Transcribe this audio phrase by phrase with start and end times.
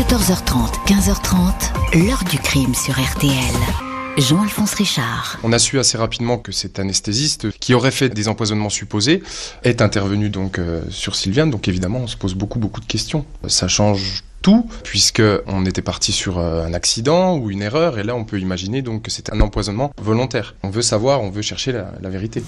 [0.00, 3.34] 14h30, 15h30, l'heure du crime sur RTL.
[4.16, 5.38] Jean-Alphonse Richard.
[5.42, 9.22] On a su assez rapidement que cet anesthésiste qui aurait fait des empoisonnements supposés
[9.62, 11.50] est intervenu donc euh, sur Sylviane.
[11.50, 13.26] Donc évidemment, on se pose beaucoup beaucoup de questions.
[13.46, 18.02] Ça change tout, puisque on était parti sur euh, un accident ou une erreur, et
[18.02, 20.54] là on peut imaginer donc que c'est un empoisonnement volontaire.
[20.62, 22.42] On veut savoir, on veut chercher la, la vérité.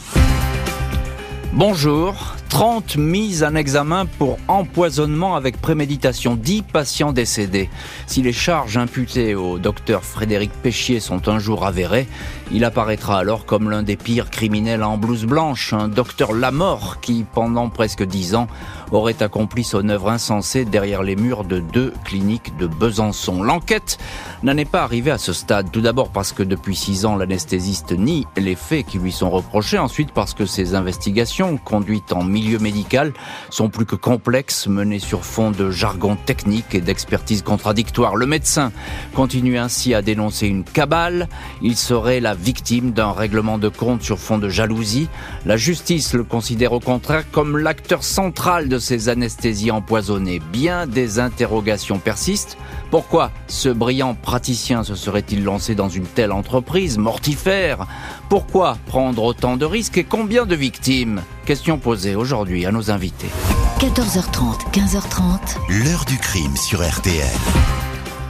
[1.54, 2.14] Bonjour,
[2.48, 7.68] 30 mises en examen pour empoisonnement avec préméditation, 10 patients décédés.
[8.06, 12.08] Si les charges imputées au docteur Frédéric Péchier sont un jour avérées,
[12.52, 17.24] il apparaîtra alors comme l'un des pires criminels en blouse blanche, un docteur Lamort qui,
[17.32, 18.46] pendant presque 10 ans,
[18.90, 23.42] aurait accompli son œuvre insensée derrière les murs de deux cliniques de Besançon.
[23.42, 23.98] L'enquête
[24.42, 27.92] n'en est pas arrivée à ce stade, tout d'abord parce que depuis 6 ans, l'anesthésiste
[27.92, 32.58] nie les faits qui lui sont reprochés, ensuite parce que ses investigations conduites en milieu
[32.58, 33.12] médical
[33.50, 38.16] sont plus que complexes, menées sur fond de jargon technique et d'expertise contradictoire.
[38.16, 38.72] Le médecin
[39.14, 41.28] continue ainsi à dénoncer une cabale.
[41.62, 45.08] Il serait la victime d'un règlement de compte sur fond de jalousie.
[45.46, 50.40] La justice le considère au contraire comme l'acteur central de ces anesthésies empoisonnées.
[50.52, 52.58] Bien des interrogations persistent.
[52.90, 57.86] Pourquoi ce brillant praticien se serait-il lancé dans une telle entreprise mortifère?
[58.28, 61.22] Pourquoi prendre autant de risques et combien de victimes?
[61.46, 63.30] Question posée aujourd'hui à nos invités.
[63.78, 65.84] 14h30, 15h30.
[65.84, 67.81] L'heure du crime sur RTL.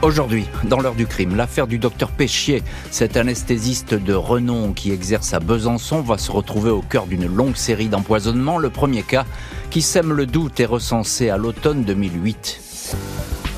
[0.03, 5.33] Aujourd'hui, dans l'heure du crime, l'affaire du docteur Péchier, cet anesthésiste de renom qui exerce
[5.33, 8.57] à Besançon, va se retrouver au cœur d'une longue série d'empoisonnements.
[8.57, 9.25] Le premier cas,
[9.69, 12.62] qui sème le doute, est recensé à l'automne 2008.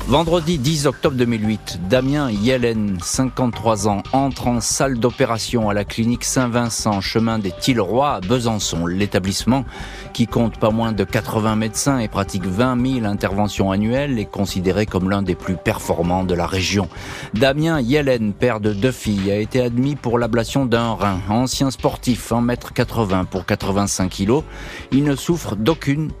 [0.08, 6.22] Vendredi 10 octobre 2008, Damien Yellen, 53 ans, entre en salle d'opération à la clinique
[6.22, 8.86] Saint-Vincent, chemin des Tilleroy à Besançon.
[8.86, 9.64] L'établissement,
[10.12, 14.86] qui compte pas moins de 80 médecins et pratique 20 000 interventions annuelles, est considéré
[14.86, 16.88] comme l'un des plus performants de la région.
[17.34, 21.18] Damien Yellen, père de deux filles, a été admis pour l'ablation d'un rein.
[21.28, 24.42] Ancien sportif, 1m80 pour 85 kg,
[24.92, 26.12] il ne souffre d'aucune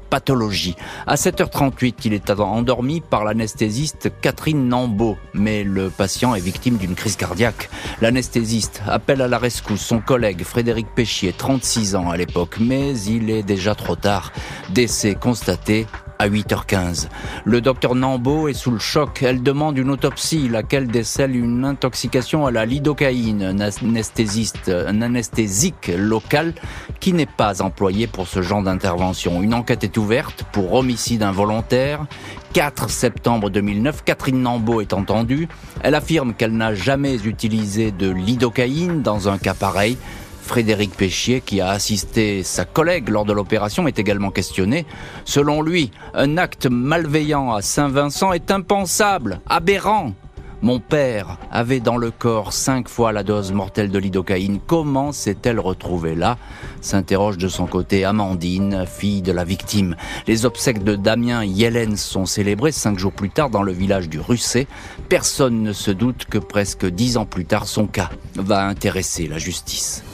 [1.06, 6.94] À 7h38, il est endormi par l'anesthésie Catherine Nambeau, mais le patient est victime d'une
[6.94, 7.68] crise cardiaque.
[8.00, 13.30] L'anesthésiste appelle à la rescousse son collègue Frédéric Péchier, 36 ans à l'époque, mais il
[13.30, 14.32] est déjà trop tard.
[14.70, 15.86] Décès constaté
[16.18, 17.08] à 8h15.
[17.44, 19.22] Le docteur Nambo est sous le choc.
[19.22, 25.90] Elle demande une autopsie, laquelle décèle une intoxication à la lidocaïne, un anesthésiste, un anesthésique
[25.96, 26.54] local
[27.00, 29.42] qui n'est pas employé pour ce genre d'intervention.
[29.42, 32.06] Une enquête est ouverte pour homicide involontaire.
[32.52, 35.48] 4 septembre 2009, Catherine Nambo est entendue.
[35.82, 39.98] Elle affirme qu'elle n'a jamais utilisé de lidocaïne dans un cas pareil.
[40.46, 44.86] Frédéric Péchier, qui a assisté sa collègue lors de l'opération, est également questionné.
[45.24, 50.14] Selon lui, un acte malveillant à Saint-Vincent est impensable, aberrant.
[50.62, 54.58] Mon père avait dans le corps cinq fois la dose mortelle de lidocaïne.
[54.66, 56.38] Comment s'est-elle retrouvée là
[56.80, 59.96] s'interroge de son côté Amandine, fille de la victime.
[60.26, 64.20] Les obsèques de Damien Yellen sont célébrées cinq jours plus tard dans le village du
[64.20, 64.66] Russet.
[65.08, 69.38] Personne ne se doute que presque dix ans plus tard, son cas va intéresser la
[69.38, 70.04] justice.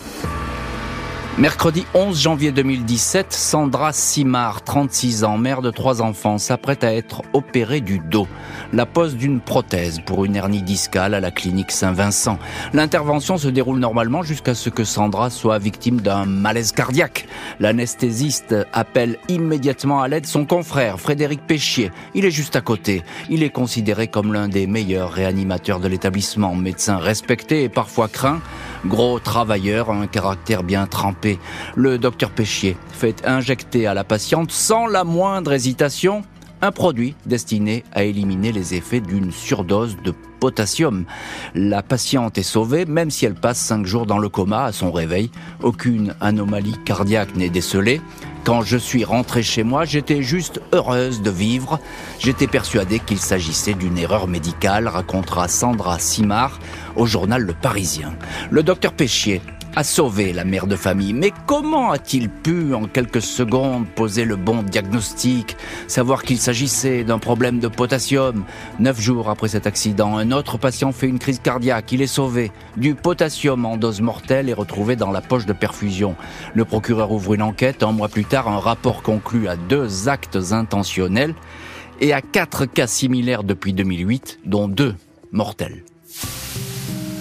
[1.39, 7.23] Mercredi 11 janvier 2017, Sandra Simard, 36 ans, mère de trois enfants, s'apprête à être
[7.33, 8.29] opérée du dos.
[8.75, 12.39] La pose d'une prothèse pour une hernie discale à la clinique Saint-Vincent.
[12.75, 17.27] L'intervention se déroule normalement jusqu'à ce que Sandra soit victime d'un malaise cardiaque.
[17.61, 21.91] L'anesthésiste appelle immédiatement à l'aide son confrère, Frédéric Péchier.
[22.15, 23.05] Il est juste à côté.
[23.31, 28.43] Il est considéré comme l'un des meilleurs réanimateurs de l'établissement, médecin respecté et parfois craint.
[28.87, 31.39] Gros travailleur, un caractère bien trempé.
[31.77, 36.23] Le docteur Péchier fait injecter à la patiente sans la moindre hésitation
[36.63, 41.05] un produit destiné à éliminer les effets d'une surdose de potassium.
[41.55, 44.91] La patiente est sauvée même si elle passe cinq jours dans le coma à son
[44.91, 45.31] réveil.
[45.63, 48.01] Aucune anomalie cardiaque n'est décelée.
[48.43, 51.79] Quand je suis rentrée chez moi, j'étais juste heureuse de vivre.
[52.19, 56.59] J'étais persuadée qu'il s'agissait d'une erreur médicale, racontera Sandra Simard
[56.97, 58.13] au journal Le Parisien.
[58.51, 59.41] Le docteur Péchier
[59.75, 61.13] a sauvé la mère de famille.
[61.13, 67.19] Mais comment a-t-il pu, en quelques secondes, poser le bon diagnostic, savoir qu'il s'agissait d'un
[67.19, 68.45] problème de potassium?
[68.79, 71.93] Neuf jours après cet accident, un autre patient fait une crise cardiaque.
[71.93, 72.53] Il est sauvé.
[72.77, 76.17] Du potassium en dose mortelle est retrouvé dans la poche de perfusion.
[76.55, 77.83] Le procureur ouvre une enquête.
[77.83, 81.35] Un mois plus tard, un rapport conclut à deux actes intentionnels
[82.01, 84.95] et à quatre cas similaires depuis 2008, dont deux
[85.31, 85.85] mortels.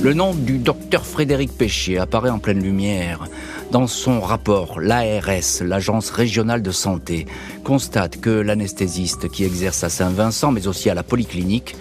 [0.04, 3.28] Le nom du docteur Frédéric Péchier apparaît en pleine lumière.
[3.70, 7.28] Dans son rapport, l'ARS, l'Agence régionale de santé,
[7.64, 11.76] constate que l'anesthésiste qui exerce à Saint-Vincent, mais aussi à la polyclinique,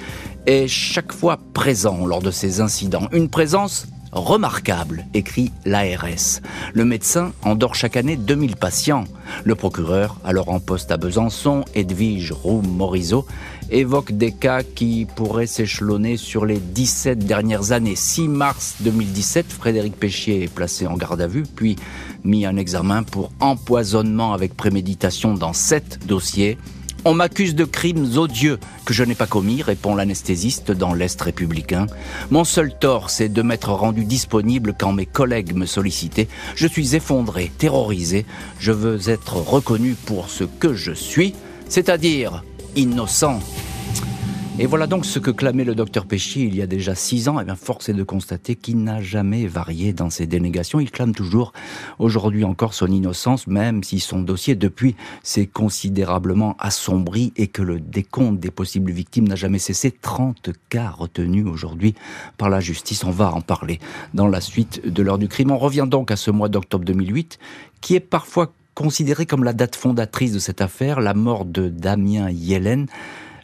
[0.44, 3.08] est chaque fois présent lors de ces incidents.
[3.12, 6.41] Une présence remarquable, écrit l'ARS.
[6.75, 9.05] Le médecin endort chaque année 2000 patients.
[9.45, 13.27] Le procureur, alors en poste à Besançon, Edwige Roux-Morizot,
[13.71, 17.97] évoque des cas qui pourraient s'échelonner sur les 17 dernières années.
[17.97, 21.77] 6 mars 2017, Frédéric Péchier est placé en garde à vue, puis
[22.25, 26.59] mis en examen pour empoisonnement avec préméditation dans 7 dossiers.
[27.06, 31.87] On m'accuse de crimes odieux que je n'ai pas commis, répond l'anesthésiste dans l'Est républicain.
[32.31, 36.29] Mon seul tort, c'est de m'être rendu disponible quand mes collègues me sollicitaient.
[36.56, 38.26] Je suis effondré, terrorisé.
[38.58, 41.35] Je veux être reconnu pour ce que je suis,
[41.69, 42.44] c'est-à-dire
[42.76, 43.41] innocent.
[44.58, 47.38] Et voilà donc ce que clamait le docteur Péchy il y a déjà six ans.
[47.38, 50.81] Et eh bien, force est de constater qu'il n'a jamais varié dans ses dénégations.
[50.81, 51.52] Il clame toujours
[51.99, 57.81] aujourd'hui encore son innocence, même si son dossier depuis s'est considérablement assombri et que le
[57.81, 59.91] décompte des possibles victimes n'a jamais cessé.
[59.91, 61.94] 30 cas retenus aujourd'hui
[62.37, 63.05] par la justice.
[63.05, 63.79] On va en parler
[64.12, 65.53] dans la suite de l'heure du crime.
[65.53, 67.38] On revient donc à ce mois d'octobre 2008
[67.81, 72.31] qui est parfois considéré comme la date fondatrice de cette affaire, la mort de Damien
[72.31, 72.87] Yellen.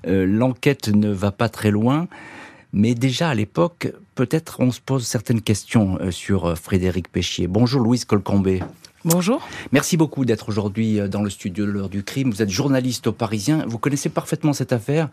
[0.06, 2.08] Euh, l'enquête ne va pas très loin.
[2.72, 7.46] Mais déjà à l'époque, peut-être on se pose certaines questions euh, sur euh, Frédéric Péchier.
[7.46, 8.62] Bonjour Louise Colcombé.
[9.04, 9.40] Bonjour.
[9.70, 12.28] Merci beaucoup d'être aujourd'hui dans le studio de l'heure du crime.
[12.28, 13.64] Vous êtes journaliste au Parisien.
[13.68, 15.10] Vous connaissez parfaitement cette affaire.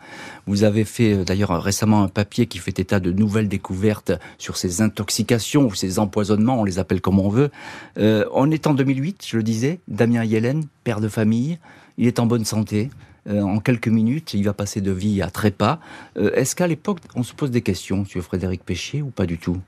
[0.48, 4.82] Vous avez fait d'ailleurs récemment un papier qui fait état de nouvelles découvertes sur ces
[4.82, 7.52] intoxications ou ces empoisonnements, on les appelle comme on veut.
[7.96, 9.78] on est en 2008, je le disais.
[9.86, 11.60] Damien Yellen, père de famille.
[11.96, 12.90] Il est en bonne santé.
[13.28, 15.80] Euh, en quelques minutes, il va passer de vie à trépas.
[16.16, 19.38] Euh, est-ce qu'à l'époque, on se pose des questions sur Frédéric Péchier ou pas du
[19.38, 19.60] tout?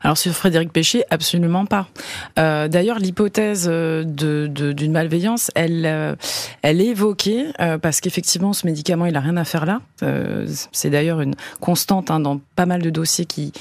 [0.00, 1.88] Alors sur Frédéric Péché, absolument pas.
[2.38, 6.14] Euh, d'ailleurs, l'hypothèse euh, d'une malveillance, elle, euh,
[6.62, 7.46] elle est évoquée
[7.82, 9.80] parce qu'effectivement, ce médicament, il a rien à faire là.
[10.72, 13.52] c'est d'ailleurs une constante hein, dans pas mal de dossiers qui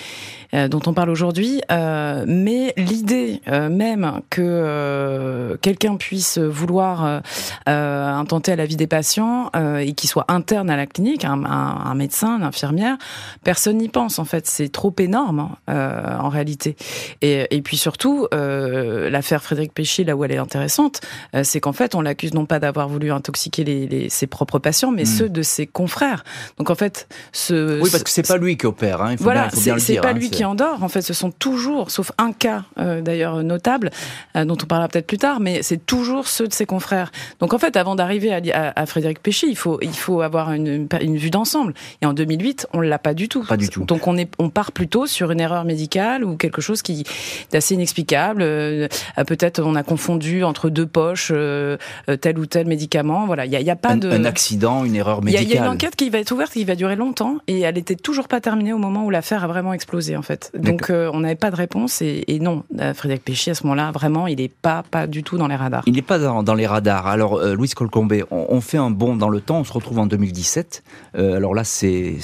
[0.53, 1.61] dont on parle aujourd'hui.
[1.69, 7.21] mais l'idée même que quelqu'un puisse vouloir
[7.65, 12.37] intenter à la vie des patients et qu'il soit interne à la clinique, un, médecin,
[12.37, 12.97] une infirmière,
[13.43, 14.47] personne n'y pense en fait.
[14.47, 15.49] C'est trop énorme.
[15.69, 16.75] Euh, en réalité.
[17.21, 21.01] Et, et puis surtout, euh, l'affaire Frédéric Péché, là où elle est intéressante,
[21.35, 24.91] euh, c'est qu'en fait, on l'accuse non pas d'avoir voulu intoxiquer les, ses propres patients,
[24.91, 25.05] mais hmm.
[25.05, 26.23] ceux de ses confrères.
[26.57, 29.01] Donc en fait, ce oui, parce que c'est pas lui qui opère.
[29.01, 30.83] Hein, il faut voilà, c'est pas hein, lui qui endort.
[30.83, 33.91] En fait, ce sont toujours, sauf un cas d'ailleurs notable
[34.35, 37.11] dont on parlera peut-être plus tard, mais c'est toujours ceux de ses confrères.
[37.39, 40.87] Donc en fait, avant d'arriver à, à, Frédéric Péché, il faut il faut avoir une,
[41.01, 41.73] une vue d'ensemble.
[42.01, 43.43] Et en 2008, on l'a pas du tout.
[43.43, 43.83] Pas du tout.
[43.85, 45.86] Donc on est on part plutôt sur une erreur médicale
[46.23, 47.03] ou quelque chose qui
[47.51, 48.41] d'assez inexplicable.
[48.41, 48.87] Euh,
[49.25, 51.77] peut-être on a confondu entre deux poches euh,
[52.21, 53.25] tel ou tel médicament.
[53.25, 55.45] Voilà, il n'y a, a, pas un, de un accident, une erreur médicale.
[55.45, 57.77] Il y, a une enquête qui va être ouverte, qui va durer longtemps et elle
[57.77, 60.51] était toujours pas terminée au moment où l'affaire a vraiment explosé en fait.
[60.57, 62.63] Donc euh, on n'avait pas de réponse et, et non,
[62.93, 65.83] Frédéric Péchy à ce moment-là vraiment il n'est pas pas du tout dans les radars.
[65.85, 67.07] Il n'est pas dans, dans, les radars.
[67.07, 69.59] Alors Louis Colcombé, on, on, fait un bond dans le temps.
[69.59, 70.83] On se retrouve en 2017.
[71.15, 72.15] alors là c'est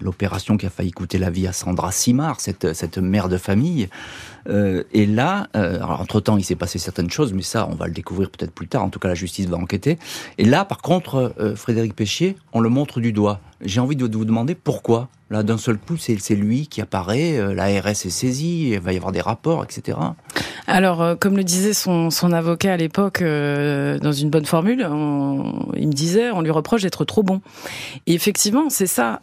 [0.00, 3.88] l'opération qui a failli coûter la vie à Sandra Simard, cette cette mère de famille.
[4.48, 7.92] Euh, et là, euh, entre-temps, il s'est passé certaines choses, mais ça, on va le
[7.92, 8.82] découvrir peut-être plus tard.
[8.84, 9.98] En tout cas, la justice va enquêter.
[10.38, 13.40] Et là, par contre, euh, Frédéric Péchier, on le montre du doigt.
[13.60, 15.08] J'ai envie de vous demander pourquoi.
[15.32, 18.92] Là, d'un seul coup, c'est lui qui apparaît, euh, la RS est saisie, il va
[18.92, 19.96] y avoir des rapports, etc.
[20.66, 24.80] Alors, euh, comme le disait son, avocat à l'époque, euh, dans une bonne formule,
[25.76, 27.40] il me disait, on lui reproche d'être trop bon.
[28.08, 29.20] Et effectivement, c'est ça,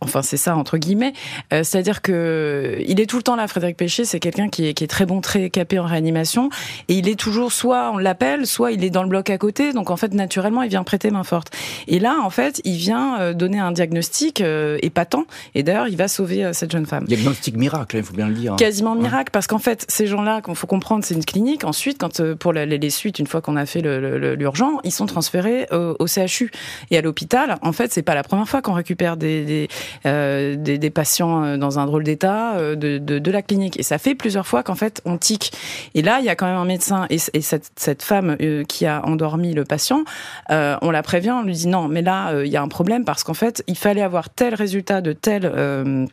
[0.00, 1.12] enfin c'est ça entre guillemets,
[1.50, 3.46] c'est-à-dire que il est tout le temps là.
[3.46, 6.50] Frédéric Péché, c'est quelqu'un qui est, très bon, très capé en réanimation,
[6.88, 9.72] et il est toujours soit on l'appelle, soit il est dans le bloc à côté.
[9.72, 11.50] Donc en fait, naturellement, il vient prêter main forte.
[11.86, 14.42] Et là, en fait, il vient donner un diagnostic
[14.82, 15.24] épatant.
[15.54, 17.04] Et d'ailleurs, il va sauver euh, cette jeune femme.
[17.04, 18.56] Diagnostic miracle, il faut bien le dire.
[18.56, 21.64] Quasiment miracle, parce qu'en fait, ces gens-là, qu'il faut comprendre, c'est une clinique.
[21.64, 25.66] Ensuite, quand euh, pour les suites, une fois qu'on a fait l'urgent, ils sont transférés
[25.70, 26.50] au, CHU
[26.90, 27.56] et à l'hôpital.
[27.62, 29.68] En fait, c'est pas la première fois qu'on récupère des
[30.04, 33.78] des, des, patients dans un drôle d'état de, de, la clinique.
[33.78, 35.52] Et ça fait plusieurs fois qu'en fait, on tique.
[35.94, 38.36] Et là, il y a quand même un médecin et, cette, cette, femme
[38.68, 40.04] qui a endormi le patient,
[40.50, 43.24] on la prévient, on lui dit non, mais là, il y a un problème parce
[43.24, 46.06] qu'en fait, il fallait avoir tel résultat de tel euh,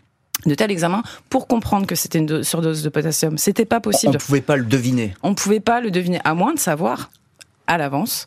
[0.45, 3.37] de tel examen pour comprendre que c'était une surdose de potassium.
[3.37, 4.11] C'était pas possible.
[4.11, 5.13] On ne pouvait pas le deviner.
[5.23, 7.11] On ne pouvait pas le deviner, à moins de savoir
[7.67, 8.25] à l'avance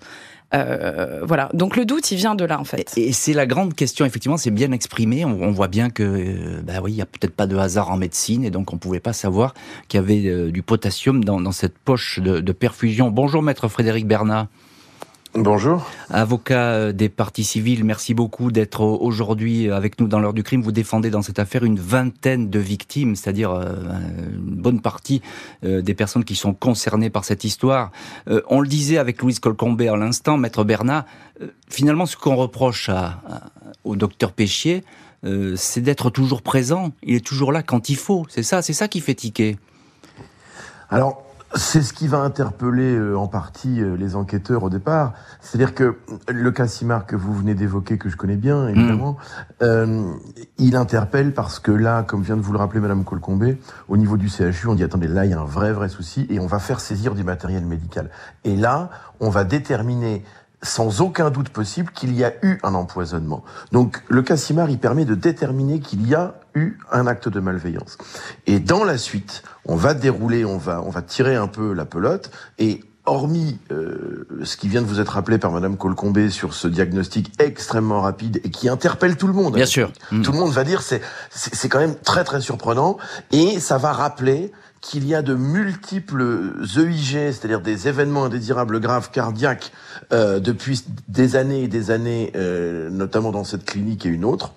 [1.22, 1.48] voilà.
[1.54, 2.92] Donc le doute, il vient de là en fait.
[2.98, 4.04] Et, c'est la grande question.
[4.04, 5.24] Effectivement, c'est bien exprimé.
[5.24, 8.44] On, voit bien que, bah oui, il y a peut-être pas de hasard en médecine,
[8.44, 9.54] et donc on pouvait pas savoir
[9.88, 13.10] qu'il y avait du potassium dans, cette poche de, de perfusion.
[13.10, 14.48] Bonjour, maître Frédéric Bernat.
[15.34, 15.90] Bonjour.
[16.10, 20.60] Avocat euh, des partis civils, merci beaucoup d'être aujourd'hui avec nous dans l'heure du crime.
[20.60, 23.72] Vous défendez dans cette affaire une vingtaine de victimes, c'est-à-dire euh,
[24.28, 25.22] une bonne partie
[25.64, 27.92] euh, des personnes qui sont concernées par cette histoire.
[28.48, 31.06] On le disait avec Louise Colcombé à l'instant, Maître Bernat,
[31.68, 32.90] finalement ce qu'on reproche
[33.84, 34.84] au docteur Péchier,
[35.56, 36.92] c'est d'être toujours présent.
[37.02, 38.26] Il est toujours là quand il faut.
[38.28, 39.56] C'est ça, c'est ça qui fait tiquer.
[40.90, 41.24] Alors,
[41.54, 45.12] c'est ce qui va interpeller euh, en partie euh, les enquêteurs au départ.
[45.40, 49.16] C'est-à-dire que le cas Simard que vous venez d'évoquer, que je connais bien évidemment, mm.
[49.62, 50.12] euh,
[50.59, 54.16] il interpelle parce que là, comme vient de vous le rappeler Madame Colcombé, au niveau
[54.16, 56.47] du CHU, on dit attendez, là il y a un vrai vrai souci et on
[56.47, 58.11] va faire saisir du matériel médical.
[58.44, 58.90] Et là,
[59.21, 60.25] on va déterminer
[60.62, 63.42] sans aucun doute possible qu'il y a eu un empoisonnement.
[63.73, 67.40] Donc le cas Simard, il permet de déterminer qu'il y a eu un acte de
[67.40, 67.99] malveillance.
[68.47, 71.85] Et dans la suite, on va dérouler, on va, on va tirer un peu la
[71.85, 76.54] pelote et hormis euh, ce qui vient de vous être rappelé par Madame Colcombé sur
[76.54, 79.54] ce diagnostic extrêmement rapide et qui interpelle tout le monde.
[79.54, 79.92] Bien sûr.
[80.23, 82.99] Tout le monde va dire c'est c'est quand même très très surprenant
[83.32, 89.11] et ça va rappeler qu'il y a de multiples EIG, c'est-à-dire des événements indésirables graves
[89.11, 89.73] cardiaques,
[90.12, 94.54] euh, depuis des années et des années, euh, notamment dans cette clinique et une autre.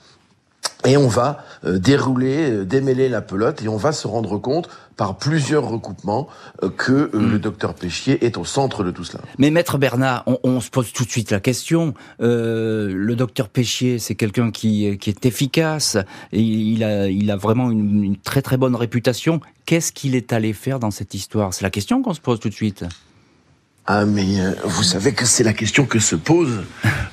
[0.86, 4.70] Et on va euh, dérouler, euh, démêler la pelote et on va se rendre compte
[4.98, 6.28] par plusieurs recoupements
[6.64, 7.32] euh, que mm.
[7.32, 9.24] le docteur Péchier est au centre de tout cela.
[9.38, 11.94] Mais maître Bernard, on, se pose tout de suite la question.
[12.20, 15.98] le docteur Péchier, c'est quelqu'un qui, qui, est efficace
[16.32, 19.40] et il a, il a vraiment une, une très très bonne réputation.
[19.66, 21.54] Qu'est-ce qu'il est allé faire dans cette histoire?
[21.54, 22.86] C'est la question qu'on se pose tout de suite.
[23.88, 26.64] Ah mais vous savez que c'est la question que se pose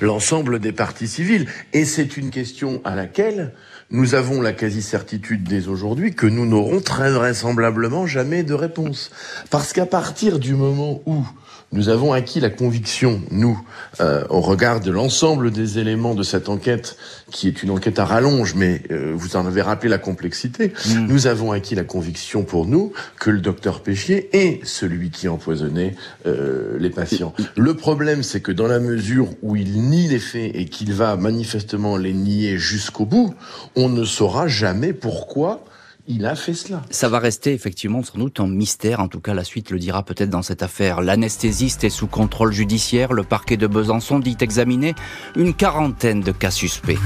[0.01, 3.53] l'ensemble des partis civils et c'est une question à laquelle
[3.91, 9.11] nous avons la quasi-certitude dès aujourd'hui que nous n'aurons très vraisemblablement jamais de réponse.
[9.51, 11.23] Parce qu'à partir du moment où
[11.73, 13.59] nous avons acquis la conviction, nous,
[13.99, 16.97] euh, au regard de l'ensemble des éléments de cette enquête,
[17.31, 21.07] qui est une enquête à rallonge, mais euh, vous en avez rappelé la complexité, mm.
[21.07, 25.95] nous avons acquis la conviction pour nous que le docteur Péchier est celui qui empoisonnait
[26.27, 27.33] euh, les patients.
[27.57, 31.15] Le problème, c'est que dans la mesure où il nie les faits et qu'il va
[31.17, 33.33] manifestement les nier jusqu'au bout,
[33.75, 35.63] on ne saura jamais pourquoi
[36.07, 36.81] il a fait cela.
[36.89, 40.03] Ça va rester effectivement sans doute un mystère, en tout cas la suite le dira
[40.03, 41.01] peut-être dans cette affaire.
[41.01, 44.95] L'anesthésiste est sous contrôle judiciaire, le parquet de Besançon dit examiner
[45.35, 46.99] une quarantaine de cas suspects.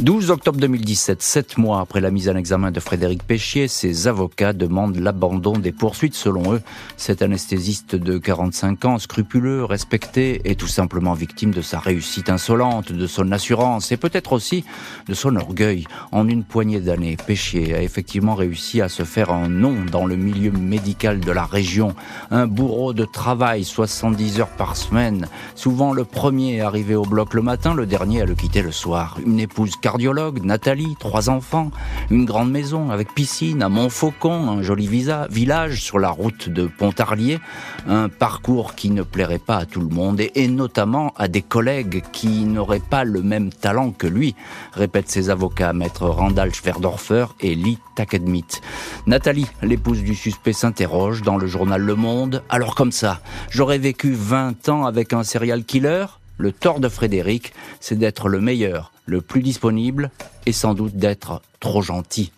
[0.00, 4.52] 12 octobre 2017, sept mois après la mise en examen de Frédéric Péchier, ses avocats
[4.52, 6.16] demandent l'abandon des poursuites.
[6.16, 6.62] Selon eux,
[6.96, 12.90] cet anesthésiste de 45 ans, scrupuleux, respecté, est tout simplement victime de sa réussite insolente,
[12.90, 14.64] de son assurance et peut-être aussi
[15.06, 15.86] de son orgueil.
[16.10, 20.16] En une poignée d'années, Péchier a effectivement réussi à se faire un nom dans le
[20.16, 21.94] milieu médical de la région.
[22.32, 27.42] Un bourreau de travail, 70 heures par semaine, souvent le premier arrivé au bloc le
[27.42, 29.18] matin, le dernier à le quitter le soir.
[29.24, 31.70] Une épouse cardiologue, Nathalie, trois enfants,
[32.10, 37.38] une grande maison avec piscine à Montfaucon, un joli village sur la route de Pontarlier,
[37.86, 42.02] un parcours qui ne plairait pas à tout le monde et, notamment à des collègues
[42.12, 44.34] qui n'auraient pas le même talent que lui,
[44.72, 48.62] répètent ses avocats, maître Randall Schwerdorfer et Lee Takedmit.
[49.06, 52.42] Nathalie, l'épouse du suspect, s'interroge dans le journal Le Monde.
[52.48, 56.06] Alors comme ça, j'aurais vécu 20 ans avec un serial killer?
[56.38, 60.10] Le tort de Frédéric, c'est d'être le meilleur, le plus disponible
[60.46, 62.32] et sans doute d'être trop gentil.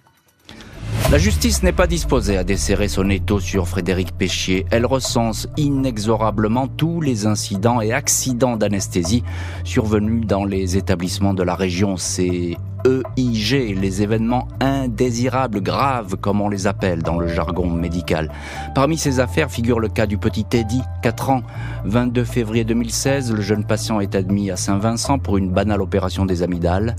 [1.12, 4.66] La justice n'est pas disposée à desserrer son étau sur Frédéric Péchier.
[4.72, 9.22] Elle recense inexorablement tous les incidents et accidents d'anesthésie
[9.62, 11.96] survenus dans les établissements de la région.
[11.96, 18.30] C'est EIG, les événements indésirables, graves comme on les appelle dans le jargon médical.
[18.75, 21.42] Parmi ces affaires figure le cas du petit Teddy, 4 ans.
[21.84, 26.42] 22 février 2016, le jeune patient est admis à Saint-Vincent pour une banale opération des
[26.42, 26.96] amygdales.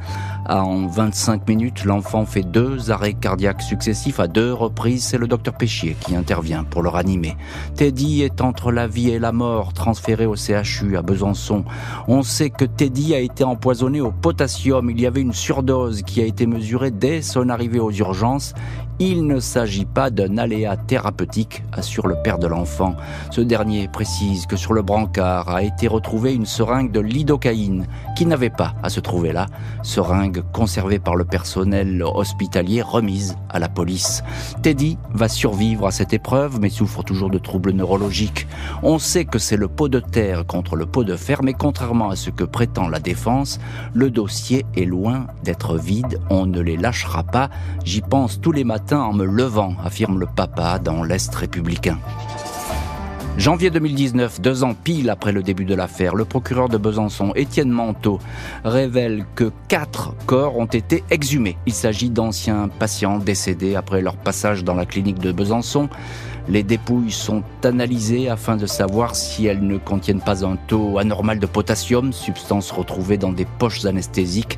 [0.49, 5.03] En 25 minutes, l'enfant fait deux arrêts cardiaques successifs à deux reprises.
[5.03, 7.35] C'est le docteur Péchier qui intervient pour le ranimer.
[7.75, 11.65] Teddy est entre la vie et la mort, transféré au CHU à Besançon.
[12.07, 14.89] On sait que Teddy a été empoisonné au potassium.
[14.89, 18.53] Il y avait une surdose qui a été mesurée dès son arrivée aux urgences.
[18.99, 22.95] Il ne s'agit pas d'un aléa thérapeutique, assure le père de l'enfant.
[23.29, 27.85] Ce dernier précise que sur le brancard a été retrouvée une seringue de lidocaïne
[28.15, 29.45] qui n'avait pas à se trouver là,
[29.83, 34.23] seringue conservée par le personnel hospitalier remise à la police.
[34.63, 38.47] Teddy va survivre à cette épreuve mais souffre toujours de troubles neurologiques.
[38.81, 42.09] On sait que c'est le pot de terre contre le pot de fer mais contrairement
[42.09, 43.59] à ce que prétend la défense,
[43.93, 47.51] le dossier est loin d'être vide, on ne les lâchera pas.
[47.85, 51.99] J'y pense tous les matins en me levant, affirme le papa dans l'Est républicain.
[53.37, 57.69] Janvier 2019, deux ans pile après le début de l'affaire, le procureur de Besançon, Étienne
[57.69, 58.19] Manteau,
[58.63, 61.55] révèle que quatre corps ont été exhumés.
[61.67, 65.87] Il s'agit d'anciens patients décédés après leur passage dans la clinique de Besançon.
[66.49, 71.39] Les dépouilles sont analysées afin de savoir si elles ne contiennent pas un taux anormal
[71.39, 74.57] de potassium, substance retrouvée dans des poches anesthésiques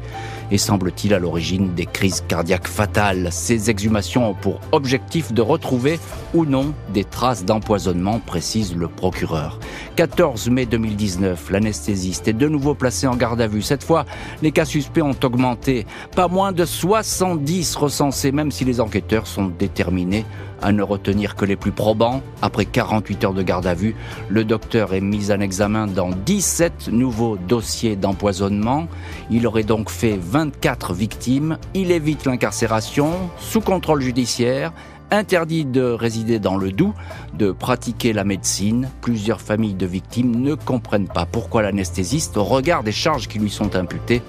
[0.52, 3.30] et semble-t-il à l'origine des crises cardiaques fatales.
[3.32, 6.00] Ces exhumations ont pour objectif de retrouver
[6.34, 9.60] ou non des traces d'empoisonnement, précise le procureur.
[9.96, 13.62] 14 mai 2019, l'anesthésiste est de nouveau placé en garde à vue.
[13.62, 14.06] Cette fois,
[14.42, 15.86] les cas suspects ont augmenté.
[16.16, 20.26] Pas moins de 70 recensés, même si les enquêteurs sont déterminés
[20.62, 22.22] à ne retenir que les plus probants.
[22.42, 23.96] Après 48 heures de garde à vue,
[24.30, 28.88] le docteur est mis en examen dans 17 nouveaux dossiers d'empoisonnement.
[29.30, 31.58] Il aurait donc fait 24 victimes.
[31.74, 34.72] Il évite l'incarcération, sous contrôle judiciaire,
[35.12, 36.94] interdit de résider dans le Doubs,
[37.34, 38.90] de pratiquer la médecine.
[39.02, 43.50] Plusieurs familles de victimes ne comprennent pas pourquoi l'anesthésiste, au regard des charges qui lui
[43.50, 44.22] sont imputées,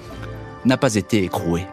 [0.65, 1.65] n'a pas été écroué.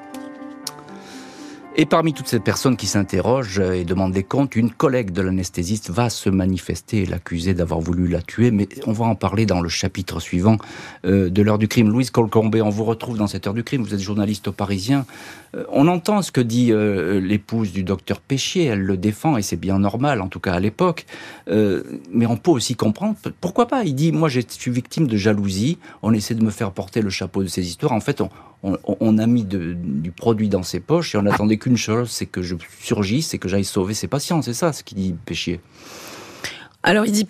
[1.81, 5.91] Et parmi toutes ces personnes qui s'interrogent et demandent des comptes, une collègue de l'anesthésiste
[5.91, 8.51] va se manifester et l'accuser d'avoir voulu la tuer.
[8.51, 10.57] Mais on va en parler dans le chapitre suivant
[11.05, 11.89] euh, de l'heure du crime.
[11.89, 13.85] Louise Colcombé, on vous retrouve dans cette heure du crime.
[13.85, 15.07] Vous êtes journaliste au Parisien.
[15.55, 18.65] Euh, on entend ce que dit euh, l'épouse du docteur Péchier.
[18.65, 21.07] Elle le défend et c'est bien normal, en tout cas à l'époque.
[21.49, 23.85] mais on peut aussi comprendre pourquoi pas?
[23.85, 25.79] Il dit moi, je suis victime de jalousie.
[26.03, 27.93] On essaie de me faire porter le chapeau de ces histoires.
[27.93, 28.23] En fait,
[28.63, 32.43] on, a mis du produit dans ses poches et on n'attendait qu'une chose, c'est que
[32.43, 34.43] je surgisse et que j'aille sauver ses patients.
[34.43, 35.61] C'est ça ce qu'il dit Péchier.
[36.83, 37.29] Alors il dit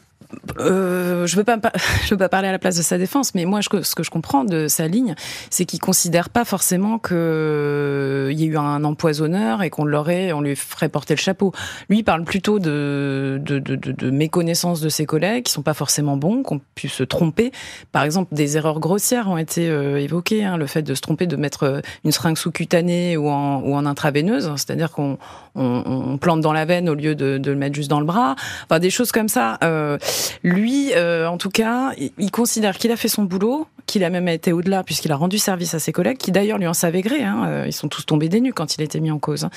[0.60, 1.44] euh, je veux
[2.04, 4.10] je veux pas parler à la place de sa défense, mais moi, ce que je
[4.10, 5.14] comprends de sa ligne,
[5.50, 10.32] c'est qu'il considère pas forcément qu'il euh, y a eu un empoisonneur et qu'on l'aurait,
[10.32, 11.52] on lui ferait porter le chapeau.
[11.88, 15.74] Lui il parle plutôt de, de, de, de, méconnaissance de ses collègues qui sont pas
[15.74, 17.52] forcément bons, qu'on pu se tromper.
[17.92, 21.26] Par exemple, des erreurs grossières ont été euh, évoquées, hein, le fait de se tromper,
[21.26, 25.18] de mettre euh, une seringue sous-cutanée ou en, ou en intraveineuse, c'est-à-dire qu'on
[25.54, 28.06] on, on, plante dans la veine au lieu de, de, le mettre juste dans le
[28.06, 28.36] bras.
[28.64, 29.58] Enfin, des choses comme ça.
[29.64, 29.98] Euh,
[30.42, 34.28] lui, euh, en tout cas, il considère qu'il a fait son boulot, qu'il a même
[34.28, 37.24] été au-delà puisqu'il a rendu service à ses collègues, qui d'ailleurs lui en savaient gré.
[37.24, 39.44] Hein, euh, ils sont tous tombés des nues quand il été mis en cause.
[39.44, 39.50] Hein.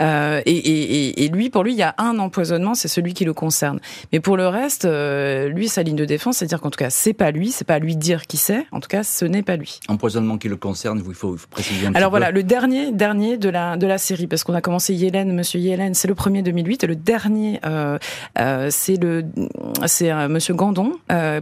[0.00, 3.24] Euh, et, et, et, lui, pour lui, il y a un empoisonnement, c'est celui qui
[3.24, 3.80] le concerne.
[4.12, 7.14] Mais pour le reste, euh, lui, sa ligne de défense, c'est-à-dire qu'en tout cas, c'est
[7.14, 8.66] pas lui, c'est pas à lui dire qui c'est.
[8.70, 9.80] En tout cas, ce n'est pas lui.
[9.88, 13.76] Empoisonnement qui le concerne, il faut, préciser un Alors voilà, le dernier, dernier de la
[13.76, 16.86] de la série, parce qu'on a commencé Yélène, Monsieur Yélène, c'est le premier 2008, et
[16.86, 17.98] le dernier, euh,
[18.38, 19.24] euh, c'est le,
[19.86, 20.92] c'est Monsieur Gandon,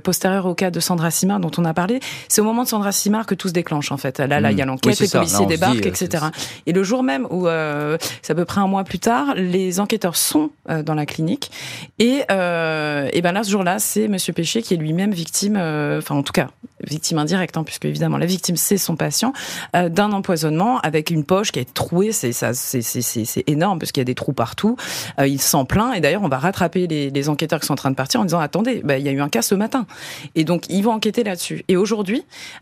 [0.03, 2.01] postérieur au cas de Sandra Simard dont on a parlé.
[2.29, 4.19] C'est au moment de Sandra Simard que tout se déclenche en fait.
[4.19, 4.69] Là, là, il y a hmm.
[4.69, 6.27] l'enquête, les policiers débarquent, euh, etc.
[6.67, 9.81] Et le jour même où, euh, c'est à peu près un mois plus tard, les
[9.81, 11.51] enquêteurs sont euh, dans la clinique
[11.99, 16.15] et, euh, et ben là, ce jour-là, c'est Monsieur Péché qui est lui-même victime, enfin
[16.15, 16.49] en tout cas
[16.85, 19.33] victime indirecte, hein, puisque évidemment la victime c'est son patient,
[19.75, 22.13] d'un empoisonnement avec une poche qui est trouée.
[22.13, 24.77] C'est ça, c'est c'est énorme parce qu'il y a des trous partout.
[25.19, 27.91] il s'en plaint et d'ailleurs on va rattraper les, les, enquêteurs qui sont en train
[27.91, 29.87] de partir en disant attendez, bah, il y a eu un cas ce matin
[30.35, 31.65] et donc ils vont enquêter là-dessus.
[31.69, 32.18] Et aujourd'hui,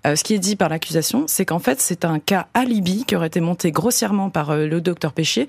[0.06, 3.16] euh, ce qui est dit par l'accusation, c'est qu'en fait, c'est un cas alibi qui
[3.16, 5.46] aurait été monté grossièrement par euh, le docteur Péché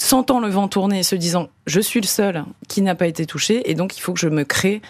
[0.00, 3.26] sentant le vent tourner et se disant je suis le seul qui n'a pas été
[3.26, 4.80] touché et donc il faut que je me crée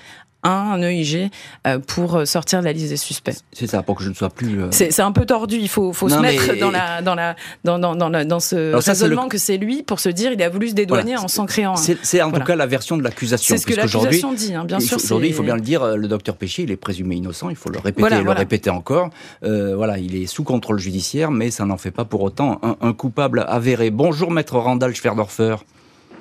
[0.42, 1.30] un EIG
[1.66, 3.34] euh, pour sortir de la liste des suspects.
[3.52, 4.62] C'est ça, pour que je ne sois plus.
[4.62, 5.56] Euh, c'est un peu tordu.
[5.56, 9.28] Il faut, faut se mettre dans la, dans la, dans, dans, dans, dans ce raisonnement
[9.28, 11.76] que c'est lui pour se dire il a voulu se dédouaner en s'en créant.
[11.76, 13.56] C'est en tout cas la version de l'accusation.
[13.56, 14.98] C'est ce que l'accusation dit, hein, bien sûr.
[14.98, 17.50] Aujourd'hui, il faut bien le dire, le docteur Péché, il est présumé innocent.
[17.50, 19.10] Il faut le répéter, et le répéter encore.
[19.42, 22.76] Euh, voilà, il est sous contrôle judiciaire, mais ça n'en fait pas pour autant un,
[22.80, 23.90] un coupable avéré.
[23.90, 25.56] Bonjour, maître Randall Schwerdorfer.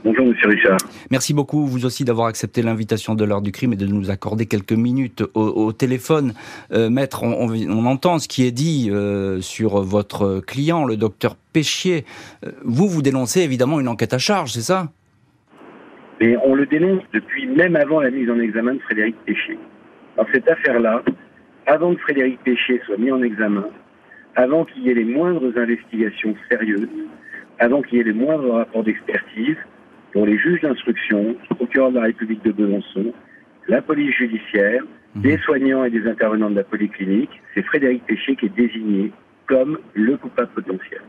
[0.08, 0.78] Bonjour, monsieur Richard.
[1.12, 4.46] Merci beaucoup, vous aussi, d'avoir accepté l'invitation de l'heure du crime et de nous accorder
[4.46, 6.32] quelques minutes au, téléphone.
[6.72, 12.06] Euh, maître, on, entend ce qui est dit euh, sur votre client, le docteur Péchier.
[12.46, 14.93] Euh, vous, vous dénoncez évidemment une enquête à charge, c'est ça?
[16.22, 19.60] Mais on le dénonce depuis même avant la mise en examen de Frédéric Péchier.
[20.15, 21.04] Dans cette affaire-là,
[21.65, 23.65] avant que Frédéric Péchier soit mis en examen,
[24.38, 26.88] avant qu'il y ait les moindres investigations sérieuses,
[27.60, 29.58] avant qu'il y ait les moindres rapports d'expertise,
[30.13, 33.13] pour les juges d'instruction, le procureur de la République de Besançon,
[33.67, 34.84] la police judiciaire,
[35.15, 35.22] mhm.
[35.22, 39.12] des soignants et des intervenants de la polyclinique, c'est Frédéric Péché qui est désigné
[39.48, 41.02] comme le coupable potentiel.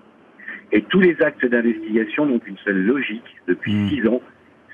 [0.70, 3.88] Et tous les actes d'investigation n'ont qu'une seule logique depuis mhm.
[3.88, 4.22] six ans,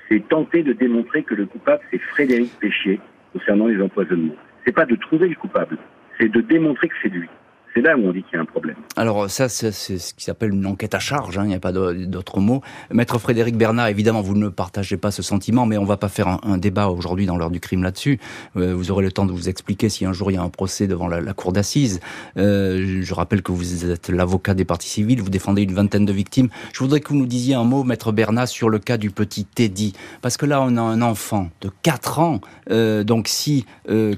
[0.09, 2.99] c'est tenter de démontrer que le coupable c'est Frédéric Péché
[3.33, 4.35] concernant les empoisonnements.
[4.65, 5.77] C'est pas de trouver le coupable,
[6.19, 7.29] c'est de démontrer que c'est lui
[7.75, 8.77] c'est là où on dit qu'il y a un problème.
[8.95, 11.73] Alors ça, c'est ce qui s'appelle une enquête à charge, hein, il n'y a pas
[11.73, 12.61] d'autre mot.
[12.89, 16.39] Maître Frédéric Bernard, évidemment, vous ne partagez pas ce sentiment, mais on va pas faire
[16.43, 18.17] un, débat aujourd'hui dans l'heure du crime là-dessus.
[18.55, 20.49] Euh, vous aurez le temps de vous expliquer si un jour il y a un
[20.49, 21.99] procès devant la, cour d'assises.
[22.37, 26.13] Euh, je rappelle que vous êtes l'avocat des parties civiles, vous défendez une vingtaine de
[26.13, 26.47] victimes.
[26.71, 29.43] Je voudrais que vous nous disiez un mot, Maître Bernard, sur le cas du petit
[29.43, 29.91] Teddy.
[30.21, 32.39] Parce que là, on a un enfant de 4 ans.
[32.71, 33.65] Euh, donc si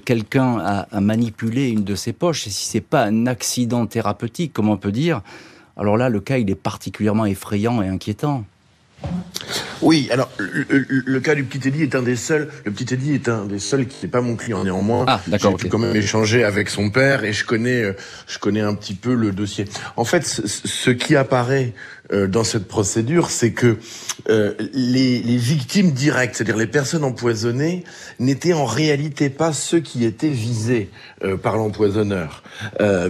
[0.06, 3.88] quelqu'un a, a manipulé une de ses poches, et si c'est pas un accident accident
[3.88, 5.22] thérapeutique, comme on peut dire,
[5.78, 8.44] alors là, le cas, il est particulièrement effrayant et inquiétant.
[9.82, 12.50] Oui, alors le, cas du petit Eddie est un des seuls.
[12.66, 15.06] Le petit Eddie est un des seuls qui n'est pas mon client néanmoins.
[15.08, 15.52] Ah, d'accord.
[15.52, 17.94] J'ai pu quand même échanger avec son père et je connais, euh,
[18.28, 19.66] je connais un petit peu le dossier.
[19.96, 21.74] En fait, ce qui apparaît
[22.12, 23.78] dans cette procédure, c'est que
[24.30, 27.84] euh, les, les, victimes directes, c'est-à-dire les personnes empoisonnées,
[28.20, 30.90] n'étaient en réalité pas ceux qui étaient visés
[31.24, 32.44] euh, par l'empoisonneur,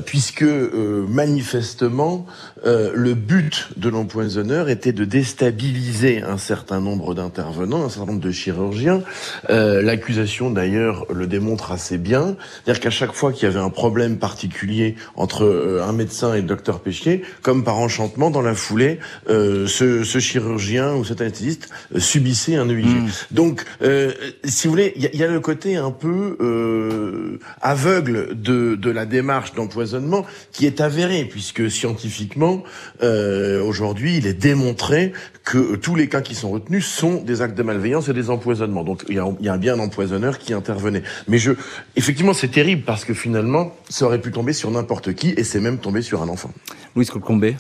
[0.06, 2.26] puisque manifestement
[2.64, 8.32] le but de l'empoisonneur était de déstabiliser un certain nombre d'intervenants, un certain nombre de
[8.32, 9.02] chirurgiens.
[9.50, 14.18] L'accusation d'ailleurs le démontre assez bien, c'est-à-dire qu'à chaque fois qu'il y avait un problème
[14.18, 18.87] particulier entre un médecin et le docteur Péchier, comme par enchantement dans la foulée
[19.30, 22.86] euh, ce, ce, chirurgien ou cet anesthésiste euh, subissait un EIG.
[22.86, 23.08] Hmm.
[23.32, 24.12] Donc, euh,
[24.44, 28.92] si vous voulez, il y, y, a le côté un peu euh, aveugle de, de
[28.92, 32.64] la démarche d'empoisonnement qui est avéré, puisque scientifiquement,
[33.02, 35.14] aujourd'hui, il est démontré
[35.48, 38.84] que tous les cas qui sont retenus sont des actes de malveillance et des empoisonnements.
[38.84, 41.04] Donc, il y a, y a bien un empoisonneur qui intervenait.
[41.30, 41.54] Mais je,
[41.96, 45.62] effectivement, c'est terrible parce que finalement, ça aurait pu tomber sur n'importe qui et c'est
[45.62, 46.52] même tombé sur un enfant.
[46.96, 47.56] Louise Colcombé.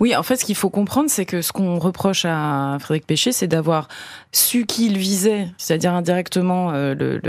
[0.00, 3.32] Oui, en fait, ce qu'il faut comprendre, c'est que ce qu'on reproche à Frédéric Péché,
[3.32, 3.88] c'est d'avoir
[4.32, 7.20] su qu'il visait, c'est-à-dire indirectement euh, le,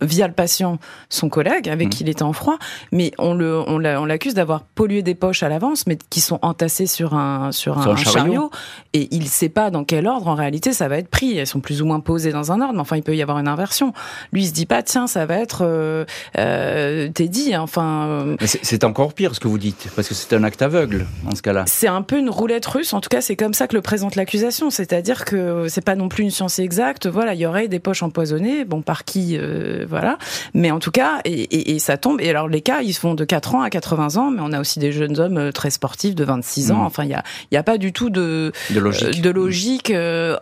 [0.00, 1.90] via le patient, son collègue avec mmh.
[1.90, 2.58] qui il était en froid,
[2.92, 6.86] mais on le on l'accuse d'avoir pollué des poches à l'avance, mais qui sont entassées
[6.86, 8.50] sur un sur un, chariot.
[8.94, 11.36] et il sait pas dans quel ordre en réalité ça va être pris.
[11.36, 13.38] Elles sont plus ou moins posées dans un ordre, mais enfin il peut y avoir
[13.38, 13.92] une inversion.
[14.32, 16.04] Lui il se dit pas tiens ça va être euh,
[16.38, 18.06] euh dit enfin.
[18.08, 21.34] Euh, c'est encore pire ce que vous dites parce que c'est un acte aveugle dans
[21.34, 21.64] ce cas-là.
[21.66, 22.92] C'est un peu une roulette russe.
[22.92, 26.08] En tout cas c'est comme ça que le présente l'accusation, c'est-à-dire que c'est pas non
[26.08, 27.06] plus une science exacte.
[27.06, 30.18] Voilà, il y aurait des poches empoisonnées, bon, par qui, euh, voilà.
[30.54, 32.20] Mais en tout cas, et, ça tombe.
[32.20, 34.52] Et alors, les cas, ils se font de 4 ans à 80 ans, mais on
[34.52, 36.76] a aussi des jeunes hommes euh, très sportifs de 26 ans.
[36.76, 36.86] Mm.
[36.86, 39.92] Enfin, il n'y a, y a pas du tout de, de logique, de logique